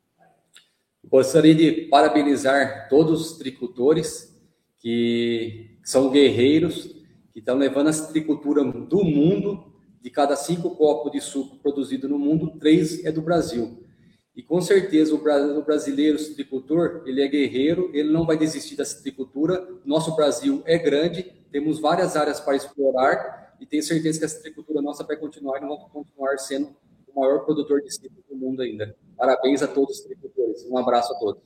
Gostaria 1.05 1.53
de 1.53 1.87
parabenizar 1.89 2.87
todos 2.89 3.21
os 3.21 3.37
tricultores 3.37 4.35
que 4.79 5.77
são 5.83 6.09
guerreiros 6.09 6.98
que 7.39 7.41
estão 7.41 7.57
levando 7.57 7.87
a 7.87 7.93
citricultura 7.93 8.63
do 8.63 9.03
mundo. 9.03 9.73
De 10.01 10.09
cada 10.09 10.35
cinco 10.37 10.75
copos 10.75 11.11
de 11.11 11.19
suco 11.19 11.57
produzido 11.57 12.07
no 12.07 12.17
mundo, 12.17 12.57
três 12.57 13.03
é 13.03 13.11
do 13.11 13.21
Brasil. 13.21 13.83
E 14.33 14.41
com 14.41 14.61
certeza 14.61 15.13
o 15.13 15.61
brasileiro 15.61 16.17
citricultor, 16.17 17.03
ele 17.05 17.21
é 17.21 17.27
guerreiro, 17.27 17.91
ele 17.93 18.09
não 18.09 18.25
vai 18.25 18.37
desistir 18.37 18.77
da 18.77 18.85
citricultura. 18.85 19.67
Nosso 19.83 20.15
Brasil 20.15 20.63
é 20.65 20.77
grande, 20.77 21.23
temos 21.51 21.81
várias 21.81 22.15
áreas 22.15 22.39
para 22.39 22.55
explorar 22.55 23.57
e 23.59 23.65
tenho 23.65 23.83
certeza 23.83 24.19
que 24.19 24.25
a 24.25 24.29
citricultura 24.29 24.81
nossa 24.81 25.03
vai 25.03 25.17
continuar 25.17 25.57
e 25.57 25.61
vamos 25.61 25.91
continuar 25.91 26.37
sendo 26.37 26.69
o 27.13 27.19
maior 27.19 27.43
produtor 27.43 27.81
de 27.81 27.93
citro 27.93 28.23
do 28.29 28.35
mundo 28.37 28.61
ainda. 28.61 28.95
Parabéns 29.17 29.61
a 29.61 29.67
todos 29.67 29.97
os 29.97 30.01
citricultores. 30.01 30.65
Um 30.69 30.77
abraço 30.77 31.11
a 31.13 31.19
todos. 31.19 31.41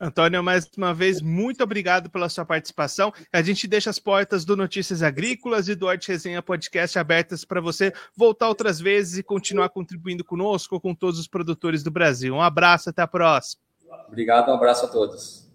Antônio, 0.00 0.42
mais 0.42 0.68
uma 0.76 0.92
vez, 0.94 1.20
muito 1.20 1.62
obrigado 1.62 2.10
pela 2.10 2.28
sua 2.28 2.44
participação. 2.44 3.12
A 3.32 3.42
gente 3.42 3.66
deixa 3.66 3.90
as 3.90 3.98
portas 3.98 4.44
do 4.44 4.56
Notícias 4.56 5.02
Agrícolas 5.02 5.68
e 5.68 5.74
do 5.74 5.88
Arte 5.88 6.08
Resenha 6.08 6.42
Podcast 6.42 6.98
abertas 6.98 7.44
para 7.44 7.60
você 7.60 7.92
voltar 8.16 8.48
outras 8.48 8.80
vezes 8.80 9.18
e 9.18 9.22
continuar 9.22 9.68
contribuindo 9.68 10.24
conosco, 10.24 10.80
com 10.80 10.94
todos 10.94 11.18
os 11.18 11.26
produtores 11.26 11.82
do 11.82 11.90
Brasil. 11.90 12.34
Um 12.34 12.42
abraço, 12.42 12.90
até 12.90 13.02
a 13.02 13.06
próxima. 13.06 13.62
Obrigado, 14.08 14.50
um 14.50 14.54
abraço 14.54 14.84
a 14.84 14.88
todos. 14.88 15.45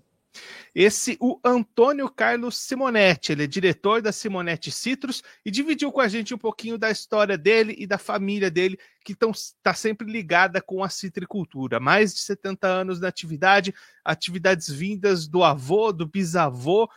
Esse, 0.74 1.18
o 1.20 1.38
Antônio 1.44 2.10
Carlos 2.10 2.58
Simonetti, 2.58 3.34
ele 3.34 3.44
é 3.44 3.48
diretor 3.48 4.02
da 4.02 4.12
Simonetti 4.12 4.72
Citrus 4.72 5.22
e 5.46 5.52
dividiu 5.52 5.92
com 5.92 6.00
a 6.00 6.08
gente 6.08 6.34
um 6.34 6.38
pouquinho 6.38 6.78
da 6.78 6.90
história 6.90 7.38
dele 7.38 7.76
e 7.78 7.86
da 7.86 7.98
família 7.98 8.50
dele, 8.50 8.80
que 9.04 9.14
está 9.14 9.74
sempre 9.74 10.10
ligada 10.10 10.62
com 10.62 10.82
a 10.82 10.90
citricultura. 10.90 11.80
Mais 11.80 12.14
de 12.14 12.22
70 12.22 12.68
anos 12.68 13.02
na 13.02 13.10
atividade, 13.10 13.74
atividades 14.04 14.70
vindas 14.70 15.28
do 15.28 15.44
avô, 15.44 15.92
do 15.92 16.08
bisavô, 16.08 16.90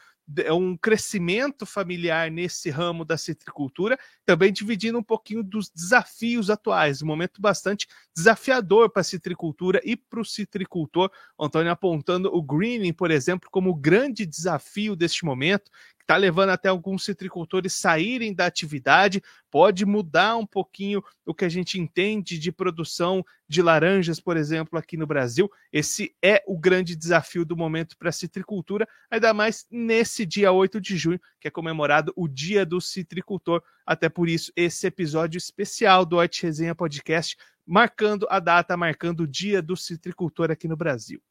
um 0.53 0.77
crescimento 0.77 1.67
familiar 1.67 2.31
nesse 2.31 2.71
ramo 2.71 3.05
da 3.05 3.17
citricultura, 3.17 3.99
também 4.25 4.53
dividindo 4.53 4.99
um 4.99 5.03
pouquinho 5.03 5.43
dos 5.43 5.71
desafios 5.71 6.49
atuais, 6.49 7.03
um 7.03 7.07
momento 7.07 7.41
bastante 7.41 7.87
desafiador 8.17 8.91
para 8.91 9.01
a 9.01 9.05
citricultura 9.05 9.81
e 9.85 9.97
para 9.97 10.21
o 10.21 10.25
citricultor. 10.25 11.11
O 11.37 11.45
Antônio 11.45 11.71
apontando 11.71 12.35
o 12.35 12.43
greening, 12.43 12.93
por 12.93 13.11
exemplo, 13.11 13.49
como 13.51 13.71
o 13.71 13.75
grande 13.75 14.25
desafio 14.25 14.97
deste 14.97 15.25
momento, 15.25 15.71
está 16.05 16.17
levando 16.19 16.51
até 16.51 16.69
alguns 16.69 17.05
citricultores 17.05 17.73
saírem 17.73 18.33
da 18.33 18.45
atividade, 18.45 19.23
pode 19.51 19.87
mudar 19.87 20.37
um 20.37 20.47
pouquinho 20.47 21.03
o 21.25 21.35
que 21.35 21.47
a 21.47 21.49
gente 21.49 21.81
entende 21.81 22.39
de 22.39 22.53
produção 22.53 23.25
de 23.49 23.63
laranjas, 23.63 24.21
por 24.21 24.37
exemplo, 24.37 24.79
aqui 24.79 24.97
no 24.97 25.07
Brasil. 25.07 25.51
Esse 25.73 26.15
é 26.23 26.45
o 26.47 26.59
grande 26.59 26.95
desafio 26.95 27.45
do 27.45 27.57
momento 27.57 27.97
para 27.97 28.11
a 28.11 28.13
citricultura, 28.13 28.87
ainda 29.11 29.33
mais 29.33 29.67
nesse 29.71 30.27
dia 30.27 30.53
8 30.53 30.79
de 30.79 30.97
junho, 30.97 31.21
que 31.41 31.49
é 31.49 31.51
comemorado 31.51 32.13
o 32.15 32.29
Dia 32.29 32.67
do 32.67 32.81
Citricultor. 32.81 33.63
Até 33.87 34.09
por 34.11 34.29
isso, 34.29 34.53
esse 34.55 34.87
episódio 34.87 35.39
especial 35.39 36.05
do 36.05 36.21
Arte 36.21 36.43
Resenha 36.43 36.75
Podcast, 36.75 37.37
marcando 37.67 38.27
a 38.29 38.39
data, 38.39 38.77
marcando 38.77 39.21
o 39.21 39.27
Dia 39.27 39.63
do 39.63 39.75
Citricultor 39.75 40.51
aqui 40.51 40.69
no 40.69 40.77
Brasil. 40.77 41.23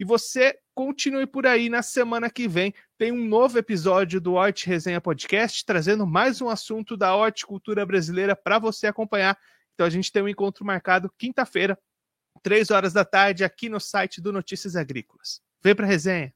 E 0.00 0.04
você 0.04 0.58
continue 0.80 1.26
por 1.26 1.46
aí 1.46 1.68
na 1.68 1.82
semana 1.82 2.30
que 2.30 2.48
vem. 2.48 2.72
Tem 2.96 3.12
um 3.12 3.22
novo 3.22 3.58
episódio 3.58 4.18
do 4.18 4.32
Horti 4.32 4.66
Resenha 4.66 4.98
Podcast, 4.98 5.62
trazendo 5.62 6.06
mais 6.06 6.40
um 6.40 6.48
assunto 6.48 6.96
da 6.96 7.14
horticultura 7.14 7.84
brasileira 7.84 8.34
para 8.34 8.58
você 8.58 8.86
acompanhar. 8.86 9.38
Então 9.74 9.86
a 9.86 9.90
gente 9.90 10.10
tem 10.10 10.22
um 10.22 10.28
encontro 10.28 10.64
marcado 10.64 11.12
quinta-feira, 11.18 11.78
três 12.42 12.70
horas 12.70 12.94
da 12.94 13.04
tarde, 13.04 13.44
aqui 13.44 13.68
no 13.68 13.78
site 13.78 14.22
do 14.22 14.32
Notícias 14.32 14.74
Agrícolas. 14.74 15.42
Vem 15.62 15.74
para 15.74 15.86
resenha. 15.86 16.32